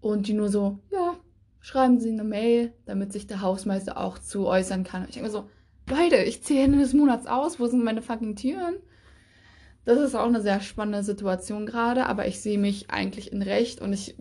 und 0.00 0.26
die 0.26 0.32
nur 0.32 0.48
so, 0.48 0.78
ja, 0.90 1.16
schreiben 1.60 2.00
Sie 2.00 2.10
eine 2.10 2.24
Mail, 2.24 2.72
damit 2.86 3.12
sich 3.12 3.26
der 3.26 3.42
Hausmeister 3.42 3.98
auch 3.98 4.18
zu 4.18 4.46
äußern 4.46 4.84
kann. 4.84 5.02
Und 5.02 5.08
ich 5.08 5.14
denke 5.14 5.28
mir 5.28 5.32
so, 5.32 5.48
Leute, 5.88 6.16
ich 6.16 6.42
ziehe 6.42 6.62
Ende 6.62 6.78
des 6.78 6.94
Monats 6.94 7.26
aus, 7.26 7.60
wo 7.60 7.66
sind 7.66 7.84
meine 7.84 8.02
fucking 8.02 8.36
Türen? 8.36 8.76
Das 9.84 9.98
ist 9.98 10.14
auch 10.14 10.26
eine 10.26 10.40
sehr 10.40 10.60
spannende 10.60 11.02
Situation 11.02 11.66
gerade, 11.66 12.06
aber 12.06 12.26
ich 12.26 12.40
sehe 12.40 12.58
mich 12.58 12.90
eigentlich 12.90 13.32
in 13.32 13.42
Recht 13.42 13.80
und 13.80 13.92
ich, 13.92 14.16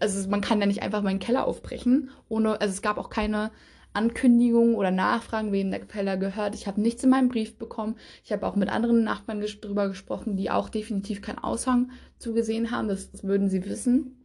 also 0.00 0.28
man 0.30 0.40
kann 0.40 0.60
ja 0.60 0.66
nicht 0.66 0.82
einfach 0.82 1.02
meinen 1.02 1.18
Keller 1.18 1.46
aufbrechen, 1.46 2.10
ohne, 2.28 2.60
also 2.60 2.72
es 2.72 2.82
gab 2.82 2.96
auch 2.96 3.10
keine 3.10 3.50
Ankündigungen 3.92 4.74
oder 4.74 4.90
Nachfragen, 4.90 5.52
wem 5.52 5.70
der 5.70 5.80
Keller 5.80 6.16
gehört. 6.16 6.54
Ich 6.54 6.66
habe 6.66 6.80
nichts 6.80 7.04
in 7.04 7.10
meinem 7.10 7.28
Brief 7.28 7.56
bekommen. 7.56 7.94
Ich 8.24 8.32
habe 8.32 8.44
auch 8.44 8.56
mit 8.56 8.68
anderen 8.68 9.04
Nachbarn 9.04 9.40
ges 9.40 9.60
drüber 9.60 9.88
gesprochen, 9.88 10.36
die 10.36 10.50
auch 10.50 10.68
definitiv 10.68 11.22
keinen 11.22 11.38
Aushang 11.38 11.92
zugesehen 12.18 12.72
haben. 12.72 12.88
Das, 12.88 13.12
das 13.12 13.22
würden 13.22 13.48
sie 13.48 13.64
wissen. 13.64 14.24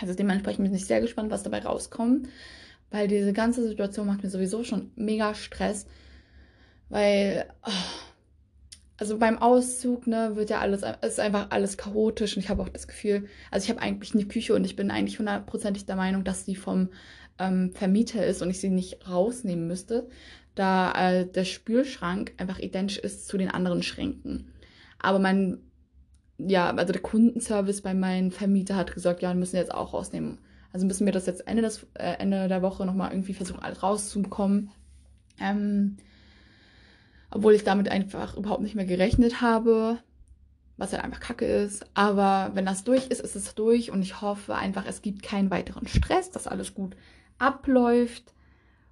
Also 0.00 0.12
dementsprechend 0.12 0.66
bin 0.66 0.74
ich 0.74 0.84
sehr 0.84 1.00
gespannt, 1.00 1.30
was 1.30 1.42
dabei 1.42 1.60
rauskommt. 1.60 2.28
Weil 2.90 3.08
diese 3.08 3.32
ganze 3.32 3.66
Situation 3.66 4.06
macht 4.06 4.22
mir 4.22 4.30
sowieso 4.30 4.64
schon 4.64 4.92
mega 4.96 5.34
Stress. 5.34 5.86
Weil, 6.88 7.46
oh, 7.64 7.70
also 8.96 9.18
beim 9.18 9.38
Auszug, 9.38 10.06
ne, 10.06 10.36
wird 10.36 10.50
ja 10.50 10.60
alles, 10.60 10.82
ist 11.02 11.20
einfach 11.20 11.50
alles 11.50 11.76
chaotisch 11.76 12.36
und 12.36 12.42
ich 12.42 12.48
habe 12.48 12.62
auch 12.62 12.68
das 12.68 12.88
Gefühl, 12.88 13.28
also 13.50 13.64
ich 13.64 13.70
habe 13.70 13.82
eigentlich 13.82 14.14
eine 14.14 14.26
Küche 14.26 14.54
und 14.54 14.64
ich 14.64 14.76
bin 14.76 14.90
eigentlich 14.90 15.18
hundertprozentig 15.18 15.84
der 15.84 15.96
Meinung, 15.96 16.24
dass 16.24 16.44
die 16.44 16.56
vom 16.56 16.90
ähm, 17.38 17.72
Vermieter 17.72 18.24
ist 18.24 18.40
und 18.40 18.50
ich 18.50 18.60
sie 18.60 18.70
nicht 18.70 19.08
rausnehmen 19.08 19.66
müsste, 19.66 20.08
da 20.54 20.92
äh, 20.92 21.26
der 21.26 21.44
Spülschrank 21.44 22.32
einfach 22.38 22.58
identisch 22.58 22.98
ist 22.98 23.28
zu 23.28 23.36
den 23.36 23.50
anderen 23.50 23.82
Schränken. 23.82 24.52
Aber 24.98 25.18
mein 25.18 25.58
ja, 26.38 26.70
also 26.70 26.92
der 26.92 27.02
Kundenservice 27.02 27.80
bei 27.80 27.94
meinem 27.94 28.30
Vermieter 28.30 28.76
hat 28.76 28.92
gesagt, 28.92 29.22
ja, 29.22 29.30
wir 29.30 29.38
müssen 29.38 29.56
jetzt 29.56 29.72
auch 29.72 29.94
rausnehmen. 29.94 30.38
Also 30.72 30.86
müssen 30.86 31.06
wir 31.06 31.12
das 31.12 31.26
jetzt 31.26 31.46
Ende, 31.46 31.62
des, 31.62 31.86
äh, 31.94 32.16
Ende 32.18 32.48
der 32.48 32.62
Woche 32.62 32.84
nochmal 32.84 33.12
irgendwie 33.12 33.34
versuchen, 33.34 33.62
alles 33.62 33.82
rauszubekommen. 33.82 34.70
Ähm, 35.40 35.96
obwohl 37.30 37.54
ich 37.54 37.64
damit 37.64 37.88
einfach 37.88 38.36
überhaupt 38.36 38.62
nicht 38.62 38.74
mehr 38.74 38.84
gerechnet 38.84 39.40
habe, 39.40 39.98
was 40.76 40.92
halt 40.92 41.04
einfach 41.04 41.20
kacke 41.20 41.46
ist. 41.46 41.86
Aber 41.94 42.52
wenn 42.54 42.66
das 42.66 42.84
durch 42.84 43.06
ist, 43.08 43.20
ist 43.20 43.36
es 43.36 43.54
durch 43.54 43.90
und 43.90 44.02
ich 44.02 44.20
hoffe 44.20 44.54
einfach, 44.54 44.86
es 44.86 45.02
gibt 45.02 45.22
keinen 45.22 45.50
weiteren 45.50 45.86
Stress, 45.86 46.30
dass 46.30 46.46
alles 46.46 46.74
gut 46.74 46.96
abläuft 47.38 48.32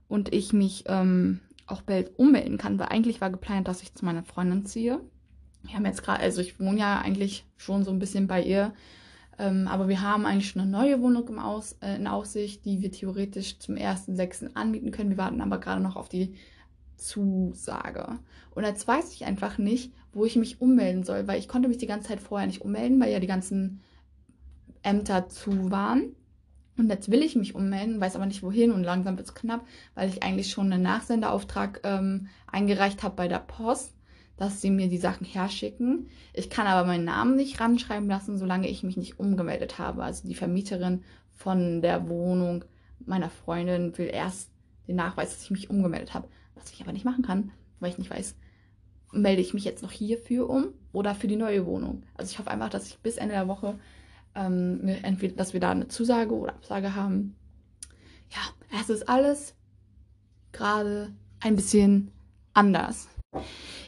und 0.09 0.35
ich 0.35 0.53
mich 0.53 0.85
ähm, 0.87 1.41
auch 1.67 1.83
bald 1.83 2.19
ummelden 2.19 2.59
kann, 2.59 2.79
weil 2.79 2.89
eigentlich 2.89 3.21
war 3.21 3.31
geplant, 3.31 3.69
dass 3.69 3.83
ich 3.83 3.95
zu 3.95 4.05
meiner 4.05 4.25
Freundin 4.25 4.67
ziehe 4.67 5.01
wir 5.65 5.75
haben 5.75 5.87
jetzt 5.87 6.03
gerade, 6.03 6.21
also 6.21 6.41
ich 6.41 6.61
wohne 6.61 6.79
ja 6.79 7.01
eigentlich 7.01 7.45
schon 7.57 7.85
so 7.85 7.91
ein 7.91 7.99
bisschen 7.99 8.27
bei 8.27 8.43
ihr, 8.43 8.73
ähm, 9.39 9.69
aber 9.69 9.89
wir 9.89 10.01
haben 10.01 10.27
eigentlich 10.27 10.51
schon 10.51 10.63
eine 10.63 10.71
neue 10.71 11.01
Wohnung 11.01 11.29
im 11.29 11.39
Aus, 11.39 11.77
äh, 11.81 11.97
in 11.97 12.07
Aussicht, 12.07 12.65
die 12.65 12.81
wir 12.83 12.93
theoretisch 12.93 13.59
zum 13.59 13.75
1.6. 13.75 14.55
anbieten 14.55 14.91
können. 14.91 15.11
Wir 15.11 15.19
warten 15.19 15.41
aber 15.41 15.59
gerade 15.59 15.83
noch 15.83 15.97
auf 15.97 16.09
die 16.09 16.35
Zusage. 16.97 18.19
Und 18.55 18.65
jetzt 18.65 18.87
weiß 18.87 19.13
ich 19.13 19.25
einfach 19.25 19.59
nicht, 19.59 19.93
wo 20.13 20.25
ich 20.25 20.37
mich 20.37 20.61
ummelden 20.61 21.03
soll, 21.03 21.27
weil 21.27 21.39
ich 21.39 21.49
konnte 21.49 21.69
mich 21.69 21.79
die 21.79 21.87
ganze 21.87 22.09
Zeit 22.09 22.21
vorher 22.21 22.47
nicht 22.47 22.63
ummelden, 22.63 23.01
weil 23.01 23.13
ja 23.13 23.21
die 23.21 23.27
ganzen 23.27 23.81
Ämter 24.83 25.29
zu 25.29 25.71
waren. 25.71 26.15
Und 26.77 26.89
jetzt 26.89 27.11
will 27.11 27.23
ich 27.23 27.37
mich 27.37 27.55
ummelden, 27.55 28.01
weiß 28.01 28.17
aber 28.17 28.27
nicht 28.27 28.43
wohin 28.43 28.73
und 28.73 28.83
langsam 28.83 29.17
wird 29.17 29.29
es 29.29 29.35
knapp, 29.35 29.65
weil 29.95 30.09
ich 30.09 30.23
eigentlich 30.23 30.51
schon 30.51 30.73
einen 30.73 30.83
Nachsenderauftrag 30.83 31.81
ähm, 31.85 32.29
eingereicht 32.51 33.03
habe 33.03 33.15
bei 33.15 33.29
der 33.29 33.39
Post 33.39 33.94
dass 34.37 34.61
sie 34.61 34.71
mir 34.71 34.89
die 34.89 34.99
Sachen 34.99 35.25
herschicken. 35.27 36.09
Ich 36.33 36.51
kann 36.51 36.67
aber 36.67 36.87
meinen 36.87 37.05
Namen 37.05 37.37
nicht 37.37 37.61
ranschreiben 37.61 38.09
lassen, 38.09 38.39
solange 38.39 38.69
ich 38.69 38.83
mich 38.83 38.97
nicht 38.97 39.19
umgemeldet 39.21 39.79
habe. 39.79 40.03
Also 40.03 40.27
die 40.27 40.35
Vermieterin 40.35 41.03
von 41.33 41.83
der 41.83 42.09
Wohnung 42.09 42.65
meiner 43.07 43.31
Freundin 43.31 43.97
will 43.97 44.09
erst 44.13 44.51
den 44.89 44.97
Nachweis, 44.97 45.31
dass 45.31 45.45
ich 45.45 45.51
mich 45.51 45.71
umgemeldet 45.71 46.15
habe. 46.15 46.29
Was 46.55 46.73
ich 46.73 46.81
aber 46.81 46.93
nicht 46.93 47.05
machen 47.05 47.25
kann, 47.25 47.53
weil 47.81 47.91
ich 47.91 47.99
nicht 47.99 48.11
weiß, 48.11 48.35
melde 49.13 49.41
ich 49.41 49.55
mich 49.55 49.65
jetzt 49.65 49.83
noch 49.83 49.93
hierfür 49.93 50.49
um 50.49 50.69
oder 50.93 51.15
für 51.15 51.29
die 51.29 51.37
neue 51.37 51.67
Wohnung. 51.67 52.03
Also 52.17 52.31
ich 52.31 52.39
hoffe 52.39 52.51
einfach, 52.51 52.71
dass 52.71 52.89
ich 52.89 52.99
bis 52.99 53.17
Ende 53.17 53.35
der 53.35 53.49
Woche 53.49 53.79
ähm, 54.35 54.89
entweder, 55.03 55.37
dass 55.37 55.53
wir 55.53 55.61
da 55.61 55.71
eine 55.71 55.89
Zusage 55.89 56.35
oder 56.35 56.55
Absage 56.55 56.95
haben. 56.95 57.37
Ja, 58.31 58.81
es 58.81 58.91
ist 58.91 59.09
alles 59.09 59.55
gerade 60.53 61.13
ein 61.41 61.57
bisschen 61.57 62.11
anders. 62.53 63.09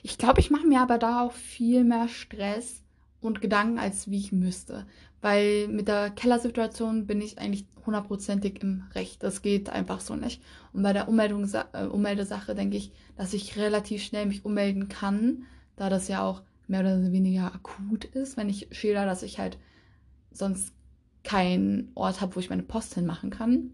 Ich 0.06 0.18
glaube, 0.18 0.38
ich 0.38 0.52
mache 0.52 0.68
mir 0.68 0.82
aber 0.82 0.98
da 0.98 1.22
auch 1.22 1.32
viel 1.32 1.82
mehr 1.82 2.06
Stress 2.06 2.84
und 3.20 3.40
Gedanken, 3.40 3.80
als 3.80 4.08
wie 4.08 4.18
ich 4.20 4.30
müsste. 4.30 4.86
Weil 5.20 5.66
mit 5.66 5.88
der 5.88 6.10
Kellersituation 6.10 7.08
bin 7.08 7.20
ich 7.20 7.40
eigentlich 7.40 7.66
hundertprozentig 7.84 8.62
im 8.62 8.84
Recht. 8.94 9.24
Das 9.24 9.42
geht 9.42 9.68
einfach 9.68 9.98
so 9.98 10.14
nicht. 10.14 10.40
Und 10.72 10.84
bei 10.84 10.92
der 10.92 11.08
Ummeldung, 11.08 11.50
äh, 11.72 11.86
Ummeldesache 11.86 12.54
denke 12.54 12.76
ich, 12.76 12.92
dass 13.16 13.34
ich 13.34 13.56
relativ 13.56 14.00
schnell 14.00 14.26
mich 14.26 14.44
ummelden 14.44 14.88
kann, 14.88 15.42
da 15.74 15.90
das 15.90 16.06
ja 16.06 16.22
auch 16.22 16.42
mehr 16.68 16.82
oder 16.82 17.10
weniger 17.10 17.52
akut 17.52 18.04
ist, 18.04 18.36
wenn 18.36 18.48
ich 18.48 18.68
schilder, 18.70 19.06
dass 19.06 19.24
ich 19.24 19.40
halt 19.40 19.58
sonst 20.30 20.72
keinen 21.24 21.90
Ort 21.96 22.20
habe, 22.20 22.36
wo 22.36 22.38
ich 22.38 22.48
meine 22.48 22.62
Post 22.62 22.94
hinmachen 22.94 23.30
kann. 23.30 23.72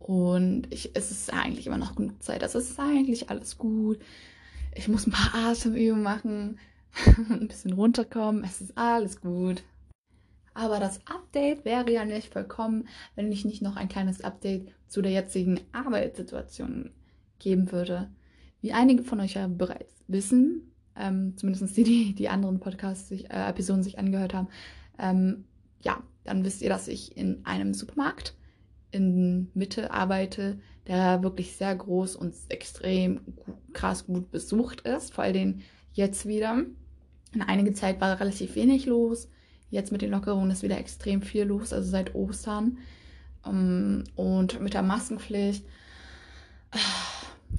Und 0.00 0.66
ich, 0.70 0.90
es 0.94 1.12
ist 1.12 1.32
eigentlich 1.32 1.68
immer 1.68 1.78
noch 1.78 1.94
genug 1.94 2.20
Zeit. 2.20 2.42
Es 2.42 2.56
ist 2.56 2.80
eigentlich 2.80 3.30
alles 3.30 3.58
gut. 3.58 4.00
Ich 4.78 4.86
muss 4.86 5.08
ein 5.08 5.12
paar 5.12 5.50
Atemübungen 5.50 6.04
machen, 6.04 6.58
ein 7.30 7.48
bisschen 7.48 7.72
runterkommen. 7.72 8.44
Es 8.44 8.60
ist 8.60 8.78
alles 8.78 9.20
gut. 9.20 9.64
Aber 10.54 10.78
das 10.78 11.04
Update 11.04 11.64
wäre 11.64 11.90
ja 11.90 12.04
nicht 12.04 12.32
vollkommen, 12.32 12.86
wenn 13.16 13.32
ich 13.32 13.44
nicht 13.44 13.60
noch 13.60 13.74
ein 13.74 13.88
kleines 13.88 14.22
Update 14.22 14.72
zu 14.86 15.02
der 15.02 15.10
jetzigen 15.10 15.58
Arbeitssituation 15.72 16.92
geben 17.40 17.72
würde. 17.72 18.08
Wie 18.60 18.72
einige 18.72 19.02
von 19.02 19.18
euch 19.18 19.34
ja 19.34 19.48
bereits 19.48 19.92
wissen, 20.06 20.70
ähm, 20.94 21.36
zumindest 21.36 21.76
die, 21.76 21.82
die 21.82 22.14
die 22.14 22.28
anderen 22.28 22.60
Podcast-Episoden 22.60 23.82
sich, 23.82 23.94
äh, 23.94 23.96
sich 23.96 23.98
angehört 23.98 24.32
haben, 24.32 24.48
ähm, 25.00 25.44
ja, 25.82 26.00
dann 26.22 26.44
wisst 26.44 26.62
ihr, 26.62 26.68
dass 26.68 26.86
ich 26.86 27.16
in 27.16 27.44
einem 27.44 27.74
Supermarkt 27.74 28.36
in 28.92 29.50
Mitte 29.54 29.90
arbeite, 29.90 30.60
der 30.88 31.22
wirklich 31.22 31.52
sehr 31.56 31.74
groß 31.76 32.16
und 32.16 32.34
extrem 32.48 33.20
krass 33.72 34.06
gut 34.06 34.30
besucht 34.30 34.80
ist. 34.80 35.12
Vor 35.12 35.24
allem 35.24 35.60
jetzt 35.92 36.26
wieder. 36.26 36.64
In 37.34 37.42
einiger 37.42 37.74
Zeit 37.74 38.00
war 38.00 38.18
relativ 38.18 38.54
wenig 38.54 38.86
los. 38.86 39.28
Jetzt 39.70 39.92
mit 39.92 40.00
den 40.00 40.10
Lockerungen 40.10 40.50
ist 40.50 40.62
wieder 40.62 40.78
extrem 40.78 41.20
viel 41.20 41.44
los, 41.44 41.74
also 41.74 41.88
seit 41.90 42.14
Ostern. 42.14 42.78
Um, 43.44 44.04
und 44.16 44.60
mit 44.60 44.74
der 44.74 44.82
Maskenpflicht. 44.82 45.64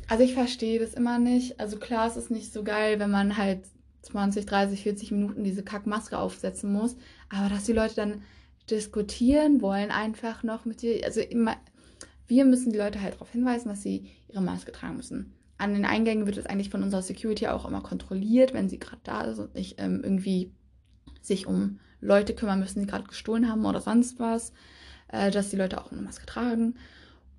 Also 0.08 0.24
ich 0.24 0.34
verstehe 0.34 0.80
das 0.80 0.94
immer 0.94 1.20
nicht. 1.20 1.60
Also 1.60 1.78
klar, 1.78 2.08
es 2.08 2.18
ist 2.18 2.32
nicht 2.32 2.52
so 2.52 2.64
geil, 2.64 3.00
wenn 3.00 3.12
man 3.12 3.38
halt 3.38 3.62
20, 4.02 4.46
30, 4.46 4.82
40 4.84 5.12
Minuten 5.12 5.44
diese 5.44 5.64
Kackmaske 5.64 6.18
aufsetzen 6.18 6.72
muss. 6.72 6.96
Aber 7.30 7.50
dass 7.50 7.66
die 7.66 7.74
Leute 7.74 7.96
dann 7.96 8.22
diskutieren 8.70 9.62
wollen, 9.62 9.92
einfach 9.92 10.44
noch 10.44 10.66
mit 10.66 10.82
dir. 10.82 11.04
Also 11.06 11.22
immer, 11.22 11.56
wir 12.30 12.46
müssen 12.46 12.72
die 12.72 12.78
Leute 12.78 13.02
halt 13.02 13.16
darauf 13.16 13.32
hinweisen, 13.32 13.70
dass 13.70 13.84
sie 13.84 14.12
ihre 14.30 14.42
Maske 14.42 14.72
tragen 14.72 14.98
müssen. 14.98 15.34
An 15.58 15.74
den 15.74 15.84
Eingängen 15.84 16.26
wird 16.26 16.38
es 16.38 16.46
eigentlich 16.46 16.70
von 16.70 16.84
unserer 16.84 17.02
Security 17.02 17.48
auch 17.48 17.68
immer 17.68 17.82
kontrolliert, 17.82 18.54
wenn 18.54 18.70
sie 18.70 18.80
gerade 18.80 19.02
da 19.04 19.24
ist 19.24 19.40
und 19.40 19.56
nicht 19.56 19.76
ähm, 19.80 20.02
irgendwie 20.04 20.54
sich 21.22 21.48
um 21.48 21.80
Leute 22.00 22.34
kümmern 22.34 22.60
müssen, 22.60 22.80
die 22.80 22.88
gerade 22.88 23.08
gestohlen 23.08 23.50
haben 23.50 23.66
oder 23.66 23.82
sonst 23.82 24.20
was, 24.20 24.54
äh, 25.10 25.32
dass 25.32 25.50
die 25.50 25.58
Leute 25.58 25.82
auch 25.82 25.92
eine 25.92 26.02
Maske 26.02 26.26
tragen. 26.26 26.76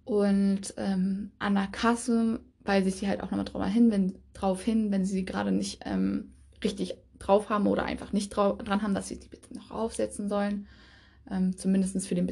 Und 0.05 0.75
ähm, 0.77 1.31
an 1.39 1.55
der 1.55 1.69
Kasse 1.69 2.41
weise 2.65 2.89
ich 2.89 2.97
sie 2.97 3.09
halt 3.09 3.23
auch 3.23 3.31
nochmal 3.31 3.47
drauf 3.47 3.65
hin, 3.67 3.91
wenn, 3.91 4.19
drauf 4.35 4.63
hin, 4.63 4.91
wenn 4.91 5.07
sie 5.07 5.25
gerade 5.25 5.53
nicht 5.53 5.81
ähm, 5.87 6.33
richtig 6.63 6.97
drauf 7.19 7.49
haben 7.49 7.67
oder 7.67 7.85
einfach 7.85 8.13
nicht 8.13 8.31
drauf, 8.31 8.59
dran 8.59 8.83
haben, 8.83 8.95
dass 8.95 9.09
sie 9.09 9.19
die 9.19 9.29
bitte 9.29 9.55
noch 9.55 9.71
aufsetzen 9.71 10.29
sollen 10.29 10.67
ähm, 11.31 11.57
zumindest 11.57 12.07
für 12.07 12.15
den 12.15 12.27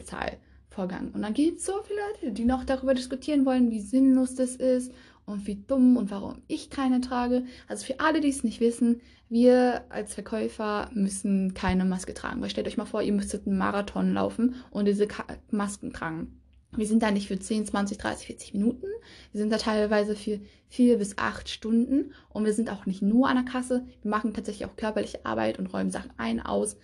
Bezahlvorgang. 0.78 1.10
Und 1.12 1.22
dann 1.22 1.34
gibt 1.34 1.58
es 1.58 1.66
so 1.66 1.72
viele 1.82 2.00
Leute, 2.12 2.32
die 2.32 2.44
noch 2.44 2.64
darüber 2.64 2.94
diskutieren 2.94 3.44
wollen, 3.44 3.70
wie 3.70 3.80
sinnlos 3.80 4.34
das 4.34 4.56
ist 4.56 4.92
und 5.26 5.46
wie 5.46 5.56
dumm 5.56 5.96
und 5.96 6.10
warum 6.10 6.42
ich 6.46 6.70
keine 6.70 7.00
trage. 7.00 7.44
Also 7.66 7.86
für 7.86 8.00
alle, 8.00 8.20
die 8.20 8.28
es 8.28 8.44
nicht 8.44 8.60
wissen, 8.60 9.00
wir 9.28 9.84
als 9.90 10.14
Verkäufer 10.14 10.90
müssen 10.94 11.52
keine 11.52 11.84
Maske 11.84 12.14
tragen. 12.14 12.40
Weil 12.40 12.50
stellt 12.50 12.66
euch 12.66 12.78
mal 12.78 12.86
vor, 12.86 13.02
ihr 13.02 13.12
müsstet 13.12 13.46
einen 13.46 13.58
Marathon 13.58 14.14
laufen 14.14 14.54
und 14.70 14.86
diese 14.86 15.06
Ka 15.06 15.24
Masken 15.50 15.92
tragen. 15.92 16.40
Wir 16.72 16.86
sind 16.86 17.02
da 17.02 17.10
nicht 17.10 17.28
für 17.28 17.38
10, 17.38 17.66
20, 17.66 17.96
30, 17.96 18.26
40 18.26 18.52
Minuten. 18.54 18.86
Wir 19.32 19.40
sind 19.40 19.50
da 19.50 19.56
teilweise 19.56 20.14
für 20.14 20.38
vier 20.68 20.98
bis 20.98 21.16
acht 21.16 21.48
Stunden. 21.48 22.12
Und 22.28 22.44
wir 22.44 22.52
sind 22.52 22.70
auch 22.70 22.84
nicht 22.84 23.00
nur 23.00 23.28
an 23.28 23.36
der 23.36 23.50
Kasse. 23.50 23.86
Wir 24.02 24.10
machen 24.10 24.34
tatsächlich 24.34 24.68
auch 24.68 24.76
körperliche 24.76 25.24
Arbeit 25.24 25.58
und 25.58 25.72
räumen 25.72 25.90
Sachen 25.90 26.12
ein, 26.18 26.40
aus 26.40 26.76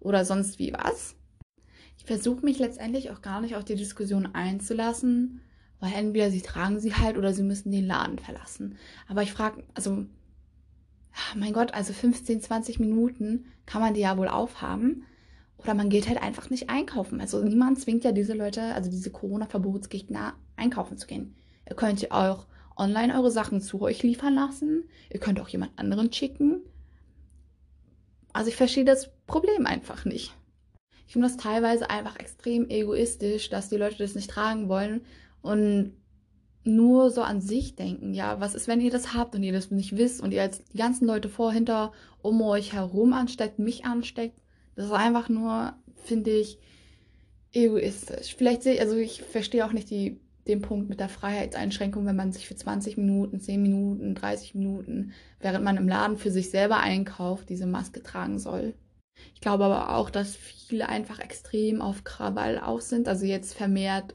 oder 0.00 0.24
sonst 0.24 0.58
wie 0.58 0.72
was. 0.72 1.14
Versuche 2.10 2.44
mich 2.44 2.58
letztendlich 2.58 3.12
auch 3.12 3.22
gar 3.22 3.40
nicht 3.40 3.54
auf 3.54 3.64
die 3.64 3.76
Diskussion 3.76 4.34
einzulassen, 4.34 5.42
weil 5.78 5.92
entweder 5.92 6.28
sie 6.32 6.40
tragen 6.40 6.80
sie 6.80 6.92
halt 6.92 7.16
oder 7.16 7.32
sie 7.32 7.44
müssen 7.44 7.70
den 7.70 7.86
Laden 7.86 8.18
verlassen. 8.18 8.78
Aber 9.06 9.22
ich 9.22 9.30
frage, 9.30 9.62
also, 9.74 10.06
mein 11.36 11.52
Gott, 11.52 11.72
also 11.72 11.92
15, 11.92 12.40
20 12.40 12.80
Minuten 12.80 13.44
kann 13.64 13.80
man 13.80 13.94
die 13.94 14.00
ja 14.00 14.18
wohl 14.18 14.26
aufhaben. 14.26 15.04
Oder 15.56 15.74
man 15.74 15.88
geht 15.88 16.08
halt 16.08 16.20
einfach 16.20 16.50
nicht 16.50 16.68
einkaufen. 16.68 17.20
Also 17.20 17.44
niemand 17.44 17.78
zwingt 17.78 18.02
ja 18.02 18.10
diese 18.10 18.34
Leute, 18.34 18.60
also 18.74 18.90
diese 18.90 19.12
Corona-Verbotsgegner, 19.12 20.34
einkaufen 20.56 20.98
zu 20.98 21.06
gehen. 21.06 21.36
Ihr 21.68 21.76
könnt 21.76 22.02
ja 22.02 22.10
auch 22.10 22.48
online 22.76 23.14
eure 23.14 23.30
Sachen 23.30 23.60
zu 23.60 23.82
euch 23.82 24.02
liefern 24.02 24.34
lassen. 24.34 24.82
Ihr 25.10 25.20
könnt 25.20 25.38
auch 25.38 25.48
jemand 25.48 25.78
anderen 25.78 26.12
schicken. 26.12 26.62
Also 28.32 28.48
ich 28.48 28.56
verstehe 28.56 28.84
das 28.84 29.12
Problem 29.28 29.64
einfach 29.64 30.04
nicht. 30.04 30.34
Ich 31.10 31.14
finde 31.14 31.26
das 31.26 31.38
teilweise 31.38 31.90
einfach 31.90 32.20
extrem 32.20 32.70
egoistisch, 32.70 33.50
dass 33.50 33.68
die 33.68 33.76
Leute 33.76 33.98
das 33.98 34.14
nicht 34.14 34.30
tragen 34.30 34.68
wollen 34.68 35.00
und 35.42 35.96
nur 36.62 37.10
so 37.10 37.22
an 37.22 37.40
sich 37.40 37.74
denken. 37.74 38.14
Ja, 38.14 38.38
was 38.38 38.54
ist, 38.54 38.68
wenn 38.68 38.80
ihr 38.80 38.92
das 38.92 39.12
habt 39.12 39.34
und 39.34 39.42
ihr 39.42 39.52
das 39.52 39.72
nicht 39.72 39.96
wisst 39.96 40.20
und 40.20 40.30
ihr 40.30 40.42
als 40.42 40.62
die 40.66 40.78
ganzen 40.78 41.08
Leute 41.08 41.28
vor, 41.28 41.52
hinter, 41.52 41.90
um 42.22 42.40
euch 42.42 42.74
herum 42.74 43.12
ansteckt, 43.12 43.58
mich 43.58 43.84
ansteckt? 43.84 44.38
Das 44.76 44.84
ist 44.84 44.92
einfach 44.92 45.28
nur, 45.28 45.72
finde 45.96 46.30
ich, 46.30 46.60
egoistisch. 47.52 48.36
Vielleicht 48.36 48.62
sehe 48.62 48.74
ich, 48.74 48.80
also 48.80 48.94
ich 48.94 49.20
verstehe 49.20 49.66
auch 49.66 49.72
nicht 49.72 49.90
die, 49.90 50.20
den 50.46 50.62
Punkt 50.62 50.88
mit 50.88 51.00
der 51.00 51.08
Freiheitseinschränkung, 51.08 52.06
wenn 52.06 52.14
man 52.14 52.30
sich 52.30 52.46
für 52.46 52.54
20 52.54 52.98
Minuten, 52.98 53.40
10 53.40 53.60
Minuten, 53.60 54.14
30 54.14 54.54
Minuten, 54.54 55.10
während 55.40 55.64
man 55.64 55.76
im 55.76 55.88
Laden 55.88 56.18
für 56.18 56.30
sich 56.30 56.50
selber 56.50 56.78
einkauft, 56.78 57.48
diese 57.48 57.66
Maske 57.66 58.00
tragen 58.00 58.38
soll. 58.38 58.74
Ich 59.34 59.40
glaube 59.40 59.64
aber 59.64 59.96
auch, 59.96 60.10
dass 60.10 60.36
viele 60.36 60.88
einfach 60.88 61.18
extrem 61.18 61.80
auf 61.80 62.04
Krawall 62.04 62.58
aus 62.58 62.88
sind. 62.88 63.08
Also 63.08 63.26
jetzt 63.26 63.54
vermehrt 63.54 64.14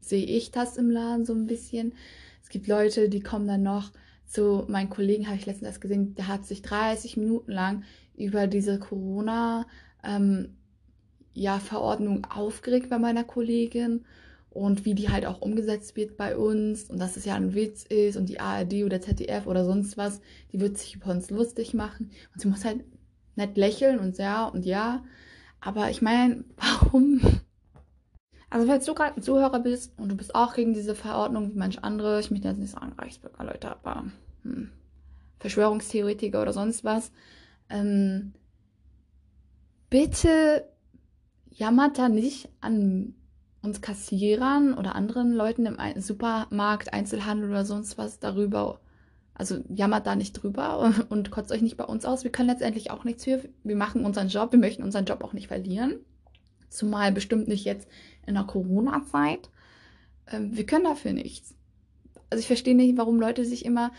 sehe 0.00 0.24
ich 0.24 0.50
das 0.50 0.76
im 0.76 0.90
Laden 0.90 1.24
so 1.24 1.32
ein 1.32 1.46
bisschen. 1.46 1.94
Es 2.42 2.48
gibt 2.48 2.66
Leute, 2.66 3.08
die 3.08 3.20
kommen 3.20 3.46
dann 3.46 3.62
noch 3.62 3.90
zu 4.26 4.64
meinen 4.68 4.90
Kollegen, 4.90 5.26
habe 5.26 5.36
ich 5.36 5.46
letztens 5.46 5.68
erst 5.68 5.80
gesehen, 5.80 6.14
der 6.14 6.28
hat 6.28 6.46
sich 6.46 6.62
30 6.62 7.16
Minuten 7.16 7.52
lang 7.52 7.84
über 8.16 8.46
diese 8.46 8.78
Corona 8.78 9.66
ähm, 10.02 10.56
ja, 11.34 11.58
Verordnung 11.58 12.26
aufgeregt 12.26 12.90
bei 12.90 12.98
meiner 12.98 13.24
Kollegin 13.24 14.04
und 14.50 14.84
wie 14.84 14.94
die 14.94 15.08
halt 15.08 15.26
auch 15.26 15.40
umgesetzt 15.40 15.96
wird 15.96 16.16
bei 16.16 16.36
uns 16.36 16.84
und 16.84 17.00
dass 17.00 17.16
es 17.16 17.24
ja 17.24 17.34
ein 17.34 17.54
Witz 17.54 17.84
ist 17.84 18.16
und 18.16 18.28
die 18.28 18.40
ARD 18.40 18.84
oder 18.84 19.00
ZDF 19.00 19.46
oder 19.46 19.64
sonst 19.64 19.96
was, 19.96 20.20
die 20.52 20.60
wird 20.60 20.78
sich 20.78 20.94
über 20.94 21.10
uns 21.10 21.30
lustig 21.30 21.74
machen 21.74 22.10
und 22.32 22.40
sie 22.40 22.48
muss 22.48 22.64
halt 22.64 22.84
nett 23.36 23.56
lächeln 23.56 23.98
und 23.98 24.18
ja 24.18 24.46
und 24.46 24.64
ja, 24.64 25.04
aber 25.60 25.90
ich 25.90 26.02
meine, 26.02 26.44
warum? 26.56 27.20
Also 28.50 28.66
falls 28.66 28.84
du 28.84 28.94
gerade 28.94 29.16
ein 29.16 29.22
Zuhörer 29.22 29.58
bist 29.60 29.98
und 29.98 30.08
du 30.08 30.16
bist 30.16 30.34
auch 30.34 30.54
gegen 30.54 30.74
diese 30.74 30.94
Verordnung 30.94 31.52
wie 31.52 31.58
manche 31.58 31.82
andere, 31.82 32.20
ich 32.20 32.30
möchte 32.30 32.48
jetzt 32.48 32.58
nicht 32.58 32.70
sagen 32.70 32.92
Reichsbürger, 32.96 33.44
Leute, 33.44 33.70
aber 33.70 34.04
hm, 34.42 34.70
Verschwörungstheoretiker 35.40 36.40
oder 36.40 36.52
sonst 36.52 36.84
was, 36.84 37.10
ähm, 37.68 38.32
bitte 39.90 40.68
jammert 41.50 41.98
da 41.98 42.08
nicht 42.08 42.48
an 42.60 43.14
uns 43.62 43.80
Kassierern 43.80 44.74
oder 44.74 44.94
anderen 44.94 45.32
Leuten 45.32 45.66
im 45.66 46.00
Supermarkt, 46.00 46.92
Einzelhandel 46.92 47.50
oder 47.50 47.64
sonst 47.64 47.96
was 47.96 48.18
darüber. 48.20 48.80
Also 49.34 49.64
jammert 49.68 50.06
da 50.06 50.14
nicht 50.16 50.32
drüber 50.32 50.94
und 51.08 51.30
kotzt 51.30 51.52
euch 51.52 51.62
nicht 51.62 51.76
bei 51.76 51.84
uns 51.84 52.04
aus. 52.04 52.24
Wir 52.24 52.32
können 52.32 52.48
letztendlich 52.48 52.90
auch 52.90 53.04
nichts 53.04 53.24
für. 53.24 53.42
Wir 53.64 53.76
machen 53.76 54.04
unseren 54.04 54.28
Job. 54.28 54.52
Wir 54.52 54.58
möchten 54.58 54.82
unseren 54.82 55.04
Job 55.04 55.24
auch 55.24 55.32
nicht 55.32 55.48
verlieren. 55.48 55.96
Zumal 56.68 57.12
bestimmt 57.12 57.48
nicht 57.48 57.64
jetzt 57.64 57.88
in 58.26 58.34
der 58.34 58.44
Corona-Zeit. 58.44 59.50
Ähm, 60.30 60.56
wir 60.56 60.66
können 60.66 60.84
dafür 60.84 61.12
nichts. 61.12 61.54
Also 62.30 62.40
ich 62.40 62.46
verstehe 62.46 62.74
nicht, 62.74 62.96
warum 62.96 63.20
Leute 63.20 63.44
sich 63.44 63.64
immer. 63.64 63.92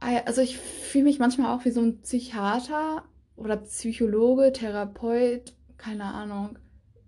Also 0.00 0.42
ich 0.42 0.58
fühle 0.58 1.04
mich 1.04 1.18
manchmal 1.18 1.56
auch 1.56 1.64
wie 1.64 1.72
so 1.72 1.80
ein 1.80 2.00
Psychiater 2.02 3.02
oder 3.34 3.56
Psychologe, 3.56 4.52
Therapeut, 4.52 5.54
keine 5.76 6.04
Ahnung. 6.04 6.56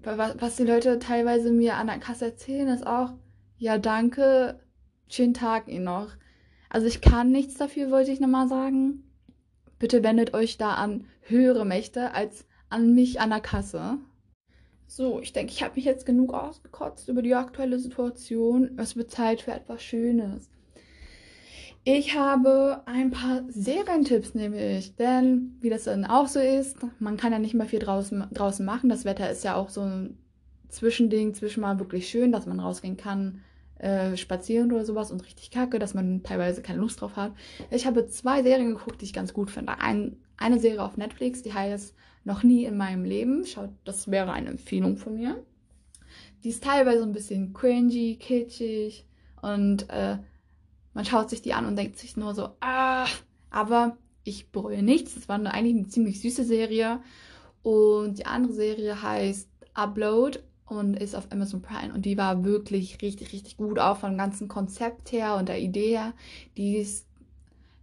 Was 0.02 0.56
die 0.56 0.64
Leute 0.64 0.98
teilweise 0.98 1.52
mir 1.52 1.76
an 1.76 1.86
der 1.86 1.98
Kasse 1.98 2.24
erzählen, 2.24 2.68
ist 2.68 2.86
auch, 2.86 3.12
ja, 3.58 3.78
danke, 3.78 4.58
schönen 5.08 5.34
Tag 5.34 5.68
Ihnen 5.68 5.84
noch. 5.84 6.08
Also 6.70 6.86
ich 6.86 7.00
kann 7.00 7.32
nichts 7.32 7.54
dafür, 7.56 7.90
wollte 7.90 8.12
ich 8.12 8.20
nochmal 8.20 8.48
sagen. 8.48 9.02
Bitte 9.78 10.02
wendet 10.02 10.34
euch 10.34 10.56
da 10.56 10.74
an 10.74 11.04
höhere 11.22 11.66
Mächte 11.66 12.14
als 12.14 12.46
an 12.70 12.94
mich 12.94 13.20
an 13.20 13.30
der 13.30 13.40
Kasse. 13.40 13.98
So, 14.86 15.20
ich 15.20 15.32
denke, 15.32 15.52
ich 15.52 15.62
habe 15.62 15.74
mich 15.74 15.84
jetzt 15.84 16.06
genug 16.06 16.32
ausgekotzt 16.32 17.08
über 17.08 17.22
die 17.22 17.34
aktuelle 17.34 17.78
Situation. 17.78 18.78
Es 18.78 18.96
wird 18.96 19.10
Zeit 19.10 19.42
für 19.42 19.52
etwas 19.52 19.82
Schönes. 19.82 20.48
Ich 21.82 22.16
habe 22.16 22.82
ein 22.86 23.10
paar 23.10 23.42
Serientipps 23.48 24.34
nämlich, 24.34 24.94
denn 24.96 25.56
wie 25.60 25.70
das 25.70 25.84
dann 25.84 26.04
auch 26.04 26.28
so 26.28 26.38
ist, 26.38 26.76
man 26.98 27.16
kann 27.16 27.32
ja 27.32 27.38
nicht 27.38 27.54
mehr 27.54 27.66
viel 27.66 27.78
draußen, 27.78 28.26
draußen 28.32 28.64
machen. 28.66 28.90
Das 28.90 29.04
Wetter 29.04 29.30
ist 29.30 29.44
ja 29.44 29.56
auch 29.56 29.70
so 29.70 29.80
ein 29.80 30.18
Zwischending, 30.68 31.34
zwischen 31.34 31.62
mal 31.62 31.80
wirklich 31.80 32.08
schön, 32.08 32.30
dass 32.30 32.46
man 32.46 32.60
rausgehen 32.60 32.96
kann, 32.96 33.40
äh, 33.80 34.16
spazieren 34.16 34.72
oder 34.72 34.84
sowas 34.84 35.10
und 35.10 35.24
richtig 35.24 35.50
kacke, 35.50 35.78
dass 35.78 35.94
man 35.94 36.22
teilweise 36.22 36.62
keine 36.62 36.80
Lust 36.80 37.00
drauf 37.00 37.16
hat. 37.16 37.32
Ich 37.70 37.86
habe 37.86 38.06
zwei 38.08 38.42
Serien 38.42 38.74
geguckt, 38.74 39.00
die 39.00 39.06
ich 39.06 39.12
ganz 39.12 39.32
gut 39.32 39.50
finde. 39.50 39.80
Ein, 39.80 40.16
eine 40.36 40.60
Serie 40.60 40.82
auf 40.82 40.96
Netflix, 40.96 41.42
die 41.42 41.54
heißt 41.54 41.94
Noch 42.24 42.42
nie 42.42 42.64
in 42.64 42.76
meinem 42.76 43.04
Leben. 43.04 43.46
Schaut, 43.46 43.70
das 43.84 44.10
wäre 44.10 44.32
eine 44.32 44.50
Empfehlung 44.50 44.98
von 44.98 45.14
mir. 45.14 45.42
Die 46.44 46.50
ist 46.50 46.62
teilweise 46.62 47.02
ein 47.02 47.12
bisschen 47.12 47.54
cringy, 47.54 48.16
kitschig 48.16 49.06
und 49.40 49.88
äh, 49.88 50.18
man 50.92 51.04
schaut 51.04 51.30
sich 51.30 51.40
die 51.40 51.54
an 51.54 51.66
und 51.66 51.76
denkt 51.76 51.98
sich 51.98 52.16
nur 52.16 52.34
so, 52.34 52.50
ah, 52.60 53.06
aber 53.50 53.96
ich 54.24 54.50
bereue 54.50 54.82
nichts. 54.82 55.14
Das 55.14 55.28
war 55.28 55.36
eine, 55.36 55.54
eigentlich 55.54 55.76
eine 55.76 55.88
ziemlich 55.88 56.20
süße 56.20 56.44
Serie. 56.44 57.00
Und 57.62 58.18
die 58.18 58.26
andere 58.26 58.52
Serie 58.52 59.02
heißt 59.02 59.48
Upload 59.74 60.40
und 60.70 60.94
ist 60.94 61.16
auf 61.16 61.30
Amazon 61.32 61.62
Prime. 61.62 61.92
Und 61.92 62.06
die 62.06 62.16
war 62.16 62.44
wirklich 62.44 63.02
richtig, 63.02 63.32
richtig 63.32 63.56
gut, 63.56 63.78
auch 63.78 63.98
vom 63.98 64.16
ganzen 64.16 64.46
Konzept 64.46 65.10
her 65.10 65.34
und 65.36 65.48
der 65.48 65.60
Idee 65.60 65.90
her. 65.96 66.14
Die 66.56 66.76
ist, 66.76 67.06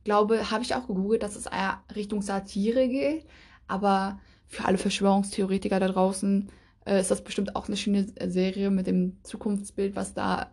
glaube, 0.06 0.50
habe 0.52 0.64
ich 0.64 0.74
auch 0.74 0.88
gegoogelt, 0.88 1.22
dass 1.22 1.36
es 1.36 1.48
eher 1.48 1.82
Richtung 1.96 2.22
Satire 2.22 2.88
geht. 2.88 3.26
Aber 3.68 4.20
für 4.48 4.64
alle 4.64 4.78
Verschwörungstheoretiker 4.78 5.82
da 5.82 5.90
draußen 5.90 6.50
äh, 6.86 7.02
ist 7.02 7.12
das 7.12 7.24
bestimmt 7.24 7.58
auch 7.58 7.68
eine 7.68 7.76
schöne 7.76 8.08
Serie 8.28 8.72
mit 8.72 8.88
dem 8.88 9.18
Zukunftsbild, 9.24 9.98
was 9.98 10.14
da 10.14 10.52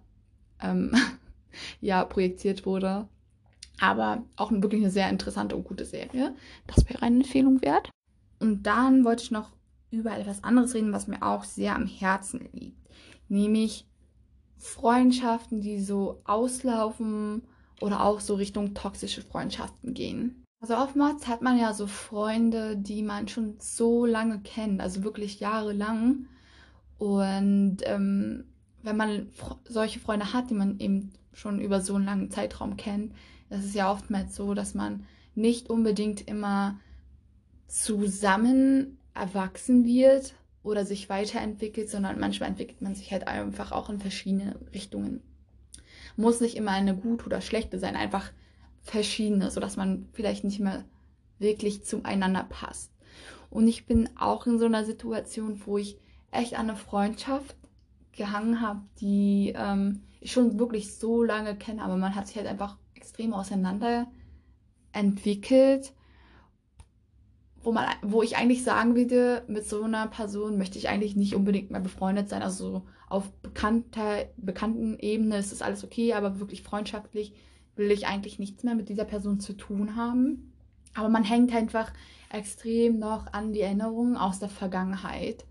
ähm, 0.61 0.92
ja 1.81 2.05
projiziert 2.05 2.66
wurde. 2.66 3.09
Aber 3.81 4.25
auch 4.37 4.51
wirklich 4.51 4.83
eine 4.83 4.90
sehr 4.90 5.09
interessante 5.09 5.55
und 5.55 5.64
gute 5.64 5.85
Serie. 5.85 6.35
Das 6.66 6.88
wäre 6.88 7.03
eine 7.03 7.16
Empfehlung 7.18 7.62
wert. 7.62 7.90
Und 8.40 8.64
dann 8.64 9.05
wollte 9.05 9.23
ich 9.23 9.31
noch 9.31 9.51
über 9.94 10.16
etwas 10.16 10.44
anderes 10.44 10.74
reden, 10.74 10.92
was 10.92 11.07
mir 11.07 11.22
auch 11.22 11.44
sehr 11.44 11.74
am 11.74 11.87
Herzen 11.87 12.48
liegt. 12.52 12.88
Nämlich 13.28 13.87
Freundschaften, 14.59 15.61
die 15.61 15.80
so 15.80 16.20
auslaufen 16.24 17.42
oder 17.80 18.04
auch 18.04 18.20
so 18.20 18.35
Richtung 18.35 18.74
toxische 18.74 19.22
Freundschaften 19.22 19.94
gehen. 19.94 20.44
Also 20.61 20.76
oftmals 20.76 21.26
hat 21.26 21.42
man 21.42 21.59
ja 21.59 21.74
so 21.74 21.87
Freunde, 21.87 22.76
die 22.76 23.02
man 23.02 23.28
schon 23.28 23.57
so 23.59 24.07
lange 24.07 24.40
kennt, 24.40 24.80
also 24.80 25.04
wirklich 25.04 25.40
jahrelang. 25.40 26.26
Und 26.96 27.78
ähm, 27.83 28.44
wenn 28.83 28.96
man 28.96 29.28
solche 29.68 30.00
Freunde 30.00 30.33
hat, 30.33 30.48
die 30.48 30.54
man 30.54 30.78
eben 30.78 31.12
schon 31.35 31.61
über 31.61 31.83
so 31.83 31.96
einen 31.96 32.07
langen 32.07 32.30
Zeitraum 32.30 32.78
kennt, 32.78 33.12
das 33.50 33.64
ist 33.64 33.74
ja 33.74 33.92
oftmals 33.92 34.35
so, 34.35 34.54
dass 34.54 34.74
man 34.74 35.04
nicht 35.35 35.68
unbedingt 35.68 36.26
immer 36.26 36.78
zusammen 37.66 38.98
erwachsen 39.14 39.85
wird 39.85 40.35
oder 40.62 40.85
sich 40.85 41.09
weiterentwickelt, 41.09 41.88
sondern 41.88 42.18
manchmal 42.18 42.48
entwickelt 42.48 42.83
man 42.83 42.94
sich 42.94 43.12
halt 43.12 43.27
einfach 43.29 43.72
auch 43.72 43.90
in 43.90 44.00
verschiedene 44.00 44.57
Richtungen. 44.72 45.22
Muss 46.16 46.40
nicht 46.40 46.57
immer 46.57 46.72
eine 46.72 46.96
gute 46.96 47.27
oder 47.27 47.40
schlechte 47.40 47.79
sein, 47.79 47.96
einfach 47.96 48.31
verschiedene, 48.83 49.50
sodass 49.50 49.77
man 49.77 50.09
vielleicht 50.12 50.44
nicht 50.44 50.61
mehr 50.61 50.85
wirklich 51.38 51.85
zueinander 51.85 52.44
passt. 52.44 52.92
Und 53.50 53.68
ich 53.68 53.87
bin 53.87 54.09
auch 54.16 54.46
in 54.46 54.59
so 54.59 54.66
einer 54.66 54.85
Situation, 54.85 55.61
wo 55.64 55.79
ich 55.79 55.98
echt 56.31 56.55
an 56.55 56.68
eine 56.68 56.77
Freundschaft 56.77 57.57
gehangen 58.12 58.61
habe, 58.61 58.83
die 59.00 59.53
ähm, 59.57 60.03
ich 60.20 60.33
schon 60.33 60.59
wirklich 60.59 60.94
so 60.94 61.22
lange 61.22 61.57
kenne, 61.57 61.83
aber 61.83 61.96
man 61.96 62.14
hat 62.14 62.27
sich 62.27 62.37
halt 62.37 62.46
einfach 62.46 62.77
extrem 62.94 63.33
auseinander 63.35 64.07
entwickelt, 64.92 65.92
wo, 67.64 67.72
man, 67.72 67.87
wo 68.03 68.22
ich 68.22 68.37
eigentlich 68.37 68.62
sagen 68.62 68.94
würde, 68.94 69.42
mit 69.48 69.66
so 69.66 69.83
einer 69.83 70.07
Person 70.07 70.59
möchte 70.59 70.79
ich 70.79 70.88
eigentlich 70.88 71.16
nicht 71.16 71.35
unbedingt 71.35 71.70
mehr 71.70 71.81
befreundet 71.81 72.29
sein. 72.29 72.42
Also 72.42 72.83
auf 73.09 73.31
bekannter, 73.42 74.27
bekannten 74.37 74.98
Ebene 74.98 75.38
ist 75.38 75.50
das 75.50 75.62
alles 75.62 75.83
okay, 75.83 76.12
aber 76.12 76.40
wirklich 76.40 76.62
freundschaftlich 76.62 77.33
will 77.77 77.90
ich 77.90 78.07
eigentlich 78.07 78.38
nichts 78.38 78.62
mehr 78.62 78.74
mit 78.74 78.88
dieser 78.88 79.05
Person 79.05 79.40
zu 79.40 79.55
tun 79.55 79.96
haben. 79.96 80.53
Aber 80.94 81.09
man 81.09 81.24
hängt 81.24 81.55
einfach 81.55 81.92
extrem 82.31 82.98
noch 82.98 83.33
an 83.33 83.53
die 83.53 83.61
Erinnerungen 83.61 84.16
aus 84.16 84.38
der 84.38 84.48
Vergangenheit. 84.48 85.44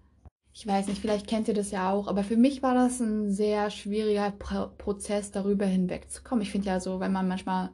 Ich 0.54 0.68
weiß 0.68 0.88
nicht, 0.88 1.02
vielleicht 1.02 1.28
kennt 1.28 1.48
ihr 1.48 1.54
das 1.56 1.72
ja 1.72 1.92
auch, 1.92 2.08
aber 2.08 2.24
für 2.24 2.38
mich 2.38 2.62
war 2.62 2.76
das 2.76 3.00
ein 3.00 3.32
sehr 3.32 3.72
schwieriger 3.72 4.30
Pro 4.32 4.68
Prozess, 4.78 5.32
darüber 5.32 5.66
hinwegzukommen. 5.66 6.44
Ich 6.44 6.52
finde 6.52 6.68
ja 6.68 6.80
so, 6.80 7.00
wenn 7.00 7.12
man 7.12 7.28
manchmal 7.28 7.72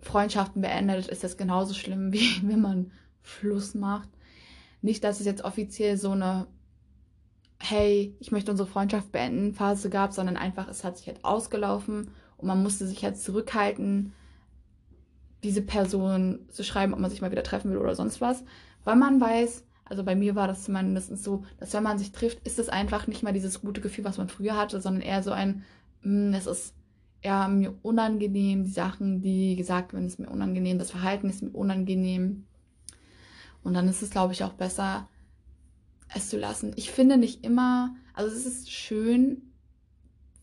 Freundschaften 0.00 0.62
beendet, 0.62 1.08
ist 1.08 1.22
das 1.22 1.36
genauso 1.36 1.74
schlimm, 1.74 2.12
wie 2.12 2.40
wenn 2.42 2.60
man 2.60 2.92
Schluss 3.22 3.74
macht. 3.74 4.08
Nicht, 4.82 5.04
dass 5.04 5.20
es 5.20 5.26
jetzt 5.26 5.44
offiziell 5.44 5.96
so 5.96 6.12
eine 6.12 6.46
Hey, 7.62 8.16
ich 8.20 8.32
möchte 8.32 8.50
unsere 8.50 8.68
Freundschaft 8.68 9.12
beenden 9.12 9.52
Phase 9.52 9.90
gab, 9.90 10.14
sondern 10.14 10.38
einfach, 10.38 10.66
es 10.68 10.82
hat 10.82 10.96
sich 10.96 11.06
halt 11.08 11.22
ausgelaufen 11.26 12.10
und 12.38 12.48
man 12.48 12.62
musste 12.62 12.86
sich 12.86 13.04
halt 13.04 13.18
zurückhalten, 13.18 14.14
diese 15.42 15.60
Person 15.60 16.40
zu 16.48 16.64
schreiben, 16.64 16.94
ob 16.94 17.00
man 17.00 17.10
sich 17.10 17.20
mal 17.20 17.30
wieder 17.30 17.42
treffen 17.42 17.70
will 17.70 17.76
oder 17.76 17.94
sonst 17.94 18.22
was, 18.22 18.44
weil 18.84 18.96
man 18.96 19.20
weiß, 19.20 19.64
also 19.84 20.04
bei 20.04 20.14
mir 20.14 20.36
war 20.36 20.48
das 20.48 20.64
zumindest 20.64 21.22
so, 21.22 21.44
dass 21.58 21.74
wenn 21.74 21.82
man 21.82 21.98
sich 21.98 22.12
trifft, 22.12 22.46
ist 22.46 22.58
es 22.58 22.68
einfach 22.68 23.06
nicht 23.06 23.22
mal 23.22 23.32
dieses 23.32 23.60
gute 23.60 23.80
Gefühl, 23.80 24.04
was 24.04 24.18
man 24.18 24.28
früher 24.28 24.56
hatte, 24.56 24.80
sondern 24.80 25.02
eher 25.02 25.22
so 25.22 25.32
ein, 25.32 25.64
hm, 26.02 26.32
es 26.32 26.46
ist 26.46 26.74
eher 27.22 27.48
mir 27.48 27.74
unangenehm, 27.82 28.64
die 28.64 28.70
Sachen, 28.70 29.20
die 29.20 29.56
gesagt 29.56 29.92
werden, 29.92 30.06
ist 30.06 30.18
mir 30.18 30.30
unangenehm, 30.30 30.78
das 30.78 30.92
Verhalten 30.92 31.28
ist 31.28 31.42
mir 31.42 31.50
unangenehm. 31.50 32.46
Und 33.62 33.74
dann 33.74 33.88
ist 33.88 34.02
es, 34.02 34.10
glaube 34.10 34.32
ich, 34.32 34.44
auch 34.44 34.54
besser, 34.54 35.08
es 36.14 36.28
zu 36.28 36.38
lassen. 36.38 36.72
Ich 36.76 36.90
finde 36.90 37.16
nicht 37.16 37.44
immer, 37.44 37.94
also 38.14 38.34
es 38.34 38.46
ist 38.46 38.70
schön, 38.70 39.42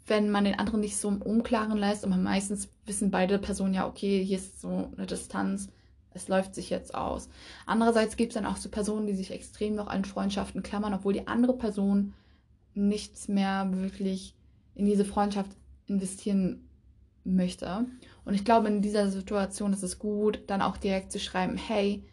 wenn 0.06 0.30
man 0.30 0.46
den 0.46 0.58
anderen 0.58 0.80
nicht 0.80 0.98
so 0.98 1.10
im 1.10 1.22
Unklaren 1.22 1.78
lässt 1.78 2.04
und 2.04 2.12
man 2.12 2.24
meistens 2.24 2.70
wissen 2.86 3.12
beide 3.12 3.40
Personen 3.40 3.74
ja, 3.74 3.88
okay, 3.88 4.24
hier 4.24 4.38
ist 4.38 4.62
so 4.62 4.92
eine 4.96 5.06
Distanz, 5.06 5.70
es 6.14 6.30
läuft 6.30 6.56
sich 6.56 6.70
jetzt 6.70 6.96
aus. 6.96 7.30
Andererseits 7.66 8.16
gibt 8.16 8.32
es 8.32 8.36
dann 8.36 8.46
auch 8.46 8.58
so 8.58 8.70
Personen, 8.70 9.06
die 9.06 9.16
sich 9.16 9.32
extrem 9.32 9.76
noch 9.76 9.88
an 9.88 10.06
Freundschaften 10.06 10.64
klammern, 10.64 10.94
obwohl 10.94 11.14
die 11.14 11.28
andere 11.28 11.58
Person 11.58 12.14
nichts 12.74 13.28
mehr 13.28 13.70
wirklich 13.74 14.36
in 14.76 14.86
diese 14.86 15.06
Freundschaft 15.06 15.52
investieren 15.86 16.70
möchte. 17.24 17.86
Und 18.24 18.34
ich 18.34 18.46
glaube, 18.46 18.68
in 18.68 18.82
dieser 18.82 19.10
Situation 19.10 19.74
ist 19.74 19.84
es 19.84 20.00
gut, 20.00 20.44
dann 20.48 20.62
auch 20.62 20.78
direkt 20.78 21.12
zu 21.12 21.20
schreiben, 21.20 21.58
hey, 21.58 22.04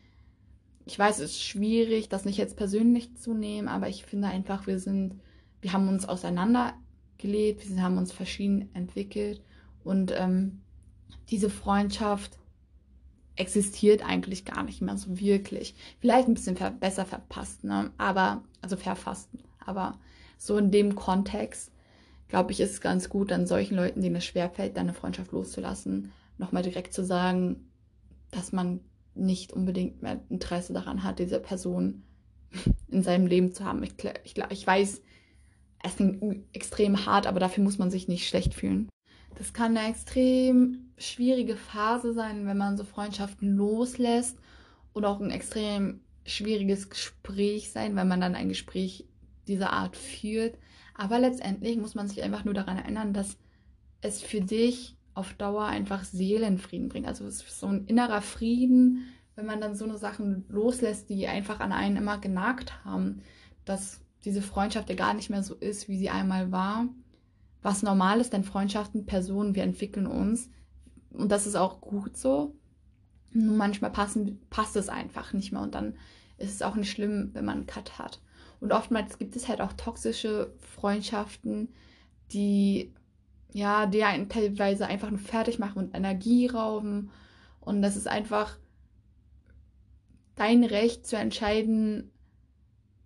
ich 0.87 0.99
weiß, 0.99 1.19
es 1.19 1.33
ist 1.33 1.43
schwierig, 1.43 2.09
das 2.09 2.25
nicht 2.25 2.37
jetzt 2.37 2.57
persönlich 2.57 3.17
zu 3.17 3.35
nehmen, 3.35 3.69
aber 3.69 3.89
ich 3.89 4.05
finde 4.05 4.29
einfach, 4.29 4.67
wir 4.67 4.79
sind, 4.79 5.21
wir 5.63 5.73
haben 5.73 5.89
uns 5.89 6.07
auseinandergelebt, 6.07 7.69
wir 7.69 7.83
haben 7.83 7.99
uns 7.99 8.13
verschieden 8.13 8.69
entwickelt 8.75 9.43
und 9.83 10.13
ähm, 10.17 10.61
diese 11.31 11.49
Freundschaft 11.49 12.39
existiert 13.37 14.05
eigentlich 14.05 14.45
gar 14.45 14.63
nicht 14.63 14.83
mehr 14.83 14.97
so 14.97 15.19
wirklich. 15.19 15.75
Vielleicht 16.01 16.29
ein 16.29 16.35
bisschen 16.35 16.57
ver 16.57 16.71
besser 16.71 17.05
verpasst, 17.05 17.65
ne? 17.65 17.91
Aber, 17.99 18.45
also 18.61 18.77
verfasst, 18.77 19.29
aber 19.59 19.99
so 20.39 20.57
in 20.59 20.71
dem 20.71 20.95
Kontext, 20.95 21.73
glaube 22.29 22.53
ich, 22.53 22.61
ist 22.61 22.73
es 22.73 22.81
ganz 22.81 23.09
gut, 23.09 23.31
dann 23.31 23.47
solchen 23.47 23.77
Leuten, 23.77 24.03
denen 24.03 24.17
es 24.17 24.25
schwerfällt, 24.25 24.77
dann 24.77 24.89
eine 24.89 24.95
Freundschaft 24.95 25.33
loszulassen, 25.33 26.13
nochmal 26.39 26.63
direkt 26.63 26.93
zu 26.93 27.05
sagen, 27.05 27.71
dass 28.31 28.53
man 28.53 28.81
nicht 29.15 29.53
unbedingt 29.53 30.03
mehr 30.03 30.21
Interesse 30.29 30.73
daran 30.73 31.03
hat, 31.03 31.19
diese 31.19 31.41
Person 31.41 32.03
in 32.89 33.03
seinem 33.03 33.27
Leben 33.27 33.53
zu 33.53 33.65
haben. 33.65 33.83
Ich, 33.83 33.95
ich, 34.25 34.37
ich 34.51 34.67
weiß, 34.67 35.03
es 35.83 35.97
klingt 35.97 36.45
extrem 36.55 37.07
hart, 37.07 37.27
aber 37.27 37.41
dafür 37.41 37.63
muss 37.63 37.79
man 37.79 37.91
sich 37.91 38.09
nicht 38.09 38.27
schlecht 38.27 38.55
fühlen. 38.55 38.89
Das 39.37 39.53
kann 39.53 39.77
eine 39.77 39.89
extrem 39.89 40.91
schwierige 40.97 41.57
Phase 41.57 42.13
sein, 42.15 42.47
wenn 42.47 42.57
man 42.57 42.77
so 42.77 42.85
Freundschaften 42.85 43.57
loslässt 43.57 44.39
oder 44.95 45.09
auch 45.09 45.21
ein 45.21 45.31
extrem 45.31 46.01
schwieriges 46.25 46.89
Gespräch 46.89 47.71
sein, 47.71 47.97
wenn 47.97 48.09
man 48.09 48.21
dann 48.21 48.35
ein 48.35 48.49
Gespräch 48.49 49.07
dieser 49.47 49.73
Art 49.73 49.97
führt. 49.97 50.57
Aber 50.95 51.19
letztendlich 51.19 51.77
muss 51.77 51.95
man 51.95 52.09
sich 52.09 52.23
einfach 52.23 52.45
nur 52.45 52.55
daran 52.55 52.79
erinnern, 52.79 53.13
dass 53.13 53.37
es 54.01 54.23
für 54.23 54.41
dich 54.41 54.94
auf 55.15 55.35
Dauer 55.35 55.65
einfach 55.65 56.05
Seelenfrieden 56.05 56.89
bringt. 56.89 57.07
Also 57.07 57.27
es 57.27 57.43
ist 57.43 57.61
so 57.61 57.67
ein 57.69 57.87
innerer 57.87 58.21
Frieden, 58.21 59.07
wenn 59.37 59.47
man 59.47 59.61
dann 59.61 59.75
so 59.75 59.85
eine 59.85 59.99
Sachen 59.99 60.45
loslässt, 60.49 61.09
die 61.09 61.27
einfach 61.27 61.61
an 61.61 61.73
einen 61.73 61.97
immer 61.97 62.19
genagt 62.19 62.85
haben, 62.85 63.23
dass 63.65 64.01
diese 64.25 64.43
Freundschaft 64.43 64.89
ja 64.89 64.95
gar 64.95 65.15
nicht 65.15 65.31
mehr 65.31 65.43
so 65.43 65.55
ist, 65.55 65.89
wie 65.89 65.99
sie 65.99 66.11
einmal 66.11 66.53
war. 66.53 66.89
Was 67.63 67.83
normal 67.83 68.21
ist, 68.21 68.33
denn 68.33 68.45
Freundschaften, 68.45 69.07
Personen, 69.07 69.55
wir 69.55 69.63
entwickeln 69.63 70.07
uns. 70.07 70.51
Und 71.11 71.31
das 71.31 71.47
ist 71.47 71.57
auch 71.57 71.81
gut 71.81 72.17
so. 72.17 72.55
Nur 73.33 73.57
manchmal 73.57 73.91
passen, 73.91 74.41
passt 74.51 74.77
es 74.77 74.89
einfach 74.89 75.33
nicht 75.33 75.53
mehr 75.53 75.63
und 75.63 75.75
dann 75.75 75.95
ist 76.37 76.53
es 76.53 76.63
auch 76.63 76.77
nicht 76.77 76.91
schlimm, 76.91 77.31
wenn 77.33 77.45
man 77.45 77.59
einen 77.59 77.67
Cut 77.67 77.99
hat. 77.99 78.21
Und 78.61 78.73
oftmals 78.73 79.19
gibt 79.19 79.37
es 79.37 79.49
halt 79.49 79.61
auch 79.61 79.73
toxische 79.73 80.53
Freundschaften, 80.59 81.69
die 82.33 82.93
ja, 83.55 83.87
die 83.87 84.01
teilweise 84.29 84.87
einfach 84.89 85.11
nur 85.11 85.21
fertig 85.21 85.61
machen 85.61 85.79
und 85.79 85.97
Energie 85.97 86.49
rauben. 86.49 87.11
Und 87.61 87.83
das 87.83 87.97
ist 87.97 88.09
einfach 88.09 88.59
dein 90.35 90.65
Recht 90.65 91.07
zu 91.07 91.17
entscheiden, 91.17 92.11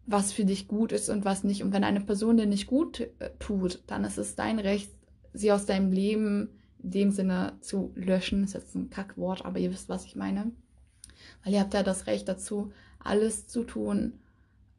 was 0.06 0.32
für 0.32 0.46
dich 0.46 0.66
gut 0.66 0.90
ist 0.92 1.10
und 1.10 1.26
was 1.26 1.44
nicht. 1.44 1.62
Und 1.62 1.74
wenn 1.74 1.84
eine 1.84 2.00
Person 2.00 2.38
dir 2.38 2.46
nicht 2.46 2.66
gut 2.66 3.00
äh, 3.18 3.30
tut, 3.38 3.82
dann 3.86 4.04
ist 4.04 4.16
es 4.16 4.36
dein 4.36 4.58
Recht, 4.58 4.90
sie 5.34 5.52
aus 5.52 5.66
deinem 5.66 5.92
Leben 5.92 6.48
in 6.82 6.90
dem 6.92 7.10
Sinne 7.10 7.58
zu 7.60 7.92
löschen. 7.94 8.40
Das 8.40 8.54
ist 8.54 8.54
jetzt 8.54 8.74
ein 8.74 8.88
Kackwort, 8.88 9.44
aber 9.44 9.58
ihr 9.58 9.70
wisst, 9.70 9.90
was 9.90 10.06
ich 10.06 10.16
meine. 10.16 10.50
Weil 11.44 11.52
ihr 11.52 11.60
habt 11.60 11.74
ja 11.74 11.82
das 11.82 12.06
Recht 12.06 12.26
dazu, 12.26 12.72
alles 13.00 13.48
zu 13.48 13.64
tun, 13.64 14.14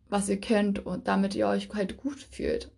was 0.09 0.29
ihr 0.29 0.41
könnt 0.41 0.83
und 0.83 1.07
damit 1.07 1.35
ihr 1.35 1.47
euch 1.47 1.69
halt 1.75 1.97
gut 1.97 2.17
fühlt. 2.31 2.71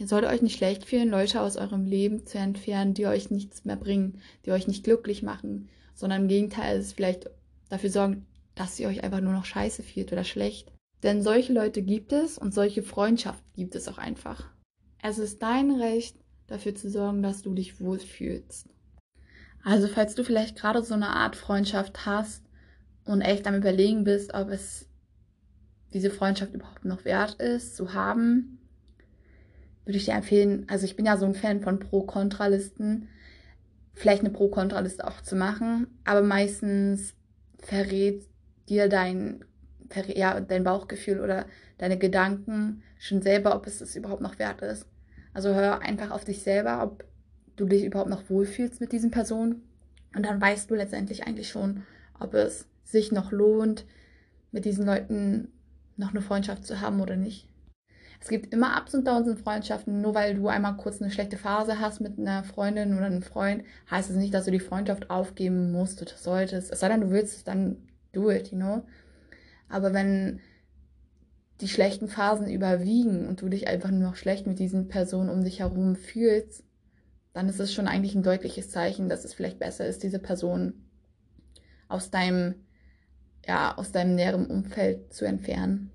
Ihr 0.00 0.08
solltet 0.08 0.30
euch 0.30 0.40
nicht 0.40 0.56
schlecht 0.56 0.86
fühlen, 0.86 1.10
Leute 1.10 1.42
aus 1.42 1.58
eurem 1.58 1.84
Leben 1.84 2.24
zu 2.24 2.38
entfernen, 2.38 2.94
die 2.94 3.06
euch 3.06 3.30
nichts 3.30 3.66
mehr 3.66 3.76
bringen, 3.76 4.18
die 4.46 4.50
euch 4.50 4.66
nicht 4.66 4.82
glücklich 4.82 5.22
machen, 5.22 5.68
sondern 5.92 6.22
im 6.22 6.28
Gegenteil, 6.28 6.78
es 6.78 6.94
vielleicht 6.94 7.28
dafür 7.68 7.90
sorgen, 7.90 8.24
dass 8.54 8.80
ihr 8.80 8.88
euch 8.88 9.04
einfach 9.04 9.20
nur 9.20 9.34
noch 9.34 9.44
scheiße 9.44 9.82
fühlt 9.82 10.10
oder 10.10 10.24
schlecht. 10.24 10.72
Denn 11.02 11.20
solche 11.20 11.52
Leute 11.52 11.82
gibt 11.82 12.14
es 12.14 12.38
und 12.38 12.54
solche 12.54 12.82
Freundschaften 12.82 13.52
gibt 13.54 13.74
es 13.74 13.88
auch 13.88 13.98
einfach. 13.98 14.48
Es 15.02 15.18
ist 15.18 15.42
dein 15.42 15.70
Recht, 15.70 16.16
dafür 16.46 16.74
zu 16.74 16.88
sorgen, 16.88 17.22
dass 17.22 17.42
du 17.42 17.52
dich 17.52 17.78
wohlfühlst. 17.78 18.70
Also 19.64 19.86
falls 19.86 20.14
du 20.14 20.24
vielleicht 20.24 20.56
gerade 20.56 20.82
so 20.82 20.94
eine 20.94 21.10
Art 21.10 21.36
Freundschaft 21.36 22.06
hast 22.06 22.42
und 23.04 23.20
echt 23.20 23.46
am 23.46 23.54
Überlegen 23.54 24.04
bist, 24.04 24.32
ob 24.32 24.48
es 24.48 24.88
diese 25.92 26.10
Freundschaft 26.10 26.54
überhaupt 26.54 26.86
noch 26.86 27.04
wert 27.04 27.34
ist 27.34 27.76
zu 27.76 27.92
haben, 27.92 28.59
würde 29.90 29.98
ich 29.98 30.04
dir 30.04 30.14
empfehlen, 30.14 30.66
also 30.68 30.84
ich 30.84 30.94
bin 30.94 31.04
ja 31.04 31.16
so 31.16 31.26
ein 31.26 31.34
Fan 31.34 31.62
von 31.62 31.80
Pro-Kontra-Listen, 31.80 33.08
vielleicht 33.92 34.20
eine 34.20 34.30
Pro-Kontra-Liste 34.30 35.04
auch 35.04 35.20
zu 35.20 35.34
machen, 35.34 35.88
aber 36.04 36.22
meistens 36.22 37.14
verrät 37.58 38.22
dir 38.68 38.88
dein, 38.88 39.44
ja, 40.14 40.38
dein 40.38 40.62
Bauchgefühl 40.62 41.20
oder 41.20 41.44
deine 41.78 41.98
Gedanken 41.98 42.84
schon 43.00 43.20
selber, 43.20 43.56
ob 43.56 43.66
es 43.66 43.80
es 43.80 43.96
überhaupt 43.96 44.22
noch 44.22 44.38
wert 44.38 44.62
ist. 44.62 44.86
Also 45.34 45.54
hör 45.54 45.82
einfach 45.82 46.12
auf 46.12 46.24
dich 46.24 46.44
selber, 46.44 46.84
ob 46.84 47.04
du 47.56 47.66
dich 47.66 47.84
überhaupt 47.84 48.10
noch 48.10 48.30
wohlfühlst 48.30 48.80
mit 48.80 48.92
diesen 48.92 49.10
Personen. 49.10 49.62
Und 50.14 50.24
dann 50.24 50.40
weißt 50.40 50.70
du 50.70 50.76
letztendlich 50.76 51.26
eigentlich 51.26 51.48
schon, 51.48 51.82
ob 52.20 52.34
es 52.34 52.68
sich 52.84 53.10
noch 53.10 53.32
lohnt, 53.32 53.86
mit 54.52 54.64
diesen 54.64 54.86
Leuten 54.86 55.48
noch 55.96 56.10
eine 56.10 56.22
Freundschaft 56.22 56.64
zu 56.64 56.80
haben 56.80 57.00
oder 57.00 57.16
nicht. 57.16 57.49
Es 58.20 58.28
gibt 58.28 58.52
immer 58.52 58.78
Ups 58.78 58.94
und 58.94 59.06
Downs 59.06 59.26
in 59.26 59.38
Freundschaften. 59.38 60.02
Nur 60.02 60.14
weil 60.14 60.34
du 60.34 60.48
einmal 60.48 60.76
kurz 60.76 61.00
eine 61.00 61.10
schlechte 61.10 61.38
Phase 61.38 61.80
hast 61.80 62.00
mit 62.00 62.18
einer 62.18 62.44
Freundin 62.44 62.96
oder 62.96 63.06
einem 63.06 63.22
Freund, 63.22 63.64
heißt 63.90 64.10
es 64.10 64.16
nicht, 64.16 64.34
dass 64.34 64.44
du 64.44 64.50
die 64.50 64.60
Freundschaft 64.60 65.10
aufgeben 65.10 65.72
musst 65.72 66.02
oder 66.02 66.12
solltest. 66.16 66.70
Es 66.70 66.80
sei 66.80 66.88
denn, 66.88 67.00
du 67.00 67.10
willst, 67.10 67.48
dann 67.48 67.78
do 68.12 68.30
it, 68.30 68.52
you 68.52 68.58
know. 68.58 68.82
Aber 69.68 69.94
wenn 69.94 70.40
die 71.60 71.68
schlechten 71.68 72.08
Phasen 72.08 72.48
überwiegen 72.48 73.26
und 73.26 73.40
du 73.40 73.48
dich 73.48 73.68
einfach 73.68 73.90
nur 73.90 74.00
noch 74.00 74.16
schlecht 74.16 74.46
mit 74.46 74.58
diesen 74.58 74.88
Personen 74.88 75.30
um 75.30 75.42
dich 75.42 75.60
herum 75.60 75.96
fühlst, 75.96 76.64
dann 77.32 77.48
ist 77.48 77.60
es 77.60 77.72
schon 77.72 77.86
eigentlich 77.86 78.14
ein 78.14 78.22
deutliches 78.22 78.70
Zeichen, 78.70 79.08
dass 79.08 79.24
es 79.24 79.34
vielleicht 79.34 79.58
besser 79.58 79.86
ist, 79.86 80.02
diese 80.02 80.18
Person 80.18 80.74
aus 81.88 82.10
deinem, 82.10 82.54
ja, 83.46 83.76
aus 83.76 83.92
deinem 83.92 84.14
näheren 84.14 84.46
Umfeld 84.46 85.12
zu 85.12 85.24
entfernen. 85.24 85.90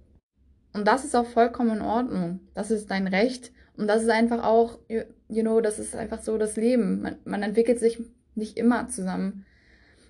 Und 0.75 0.85
das 0.85 1.05
ist 1.05 1.15
auch 1.15 1.25
vollkommen 1.25 1.77
in 1.77 1.81
Ordnung. 1.81 2.41
Das 2.53 2.69
ist 2.69 2.91
dein 2.91 3.07
Recht. 3.07 3.53
Und 3.77 3.87
das 3.87 4.03
ist 4.03 4.09
einfach 4.09 4.43
auch, 4.43 4.79
you 4.89 5.41
know, 5.41 5.61
das 5.61 5.79
ist 5.79 5.95
einfach 5.95 6.21
so 6.21 6.37
das 6.37 6.57
Leben. 6.57 7.01
Man, 7.01 7.15
man 7.23 7.43
entwickelt 7.43 7.79
sich 7.79 7.99
nicht 8.35 8.57
immer 8.57 8.89
zusammen. 8.89 9.45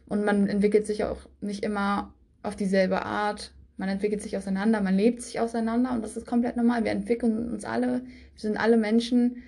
Und 0.08 0.26
man 0.26 0.48
entwickelt 0.48 0.88
sich 0.88 1.04
auch 1.04 1.20
nicht 1.40 1.64
immer 1.64 2.14
auf 2.42 2.56
dieselbe 2.56 3.06
Art. 3.06 3.54
Man 3.78 3.90
entwickelt 3.90 4.24
sich 4.24 4.38
auseinander, 4.38 4.82
man 4.82 4.96
lebt 4.96 5.22
sich 5.22 5.40
auseinander 5.40 5.92
und 5.92 6.02
das 6.02 6.18
ist 6.18 6.26
komplett 6.26 6.58
normal. 6.58 6.84
Wir 6.84 6.92
entwickeln 6.92 7.52
uns 7.52 7.64
alle, 7.66 8.02
wir 8.34 8.42
sind 8.42 8.58
alle 8.58 8.78
Menschen. 8.78 9.44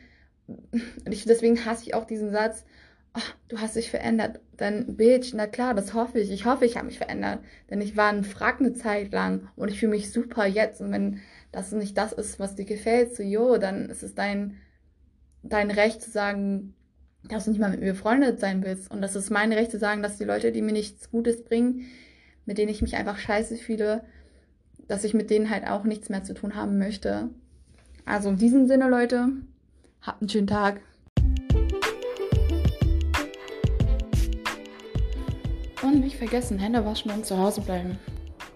Ich, 1.09 1.25
deswegen 1.25 1.65
hasse 1.65 1.83
ich 1.83 1.93
auch 1.93 2.05
diesen 2.05 2.31
Satz, 2.31 2.63
oh, 3.15 3.21
du 3.47 3.59
hast 3.59 3.75
dich 3.75 3.89
verändert. 3.89 4.39
Dann, 4.57 4.95
Bitch, 4.95 5.33
na 5.33 5.47
klar, 5.47 5.73
das 5.73 5.93
hoffe 5.93 6.19
ich. 6.19 6.31
Ich 6.31 6.45
hoffe, 6.45 6.65
ich 6.65 6.77
habe 6.77 6.87
mich 6.87 6.97
verändert. 6.97 7.39
Denn 7.69 7.81
ich 7.81 7.97
war 7.97 8.09
ein 8.09 8.23
Frack 8.23 8.59
eine 8.59 8.73
Zeit 8.73 9.11
lang 9.11 9.49
und 9.55 9.69
ich 9.69 9.79
fühle 9.79 9.91
mich 9.91 10.11
super 10.11 10.45
jetzt. 10.45 10.81
Und 10.81 10.91
wenn 10.91 11.21
das 11.51 11.71
nicht 11.71 11.97
das 11.97 12.13
ist, 12.13 12.39
was 12.39 12.55
dir 12.55 12.65
gefällt, 12.65 13.15
so, 13.15 13.23
jo, 13.23 13.57
dann 13.57 13.89
ist 13.89 14.03
es 14.03 14.15
dein, 14.15 14.57
dein 15.43 15.71
Recht 15.71 16.01
zu 16.01 16.11
sagen, 16.11 16.73
dass 17.29 17.45
du 17.45 17.51
nicht 17.51 17.59
mal 17.59 17.71
mit 17.71 17.79
mir 17.79 17.93
befreundet 17.93 18.39
sein 18.39 18.63
willst. 18.63 18.89
Und 18.91 19.01
das 19.01 19.15
ist 19.15 19.29
mein 19.29 19.51
Recht 19.51 19.71
zu 19.71 19.79
sagen, 19.79 20.01
dass 20.01 20.17
die 20.17 20.23
Leute, 20.23 20.51
die 20.51 20.61
mir 20.61 20.73
nichts 20.73 21.11
Gutes 21.11 21.43
bringen, 21.43 21.85
mit 22.45 22.57
denen 22.57 22.69
ich 22.69 22.81
mich 22.81 22.95
einfach 22.95 23.17
scheiße 23.17 23.57
fühle, 23.57 24.03
dass 24.87 25.03
ich 25.03 25.13
mit 25.13 25.29
denen 25.29 25.49
halt 25.49 25.67
auch 25.67 25.83
nichts 25.83 26.09
mehr 26.09 26.23
zu 26.23 26.33
tun 26.33 26.55
haben 26.55 26.77
möchte. 26.77 27.29
Also 28.05 28.29
in 28.29 28.37
diesem 28.37 28.67
Sinne, 28.67 28.89
Leute, 28.89 29.29
habt 30.01 30.21
einen 30.21 30.29
schönen 30.29 30.47
Tag. 30.47 30.79
Und 35.87 36.01
nicht 36.01 36.17
vergessen, 36.17 36.59
Hände 36.59 36.85
waschen 36.85 37.11
und 37.11 37.25
zu 37.25 37.37
Hause 37.37 37.61
bleiben. 37.61 37.97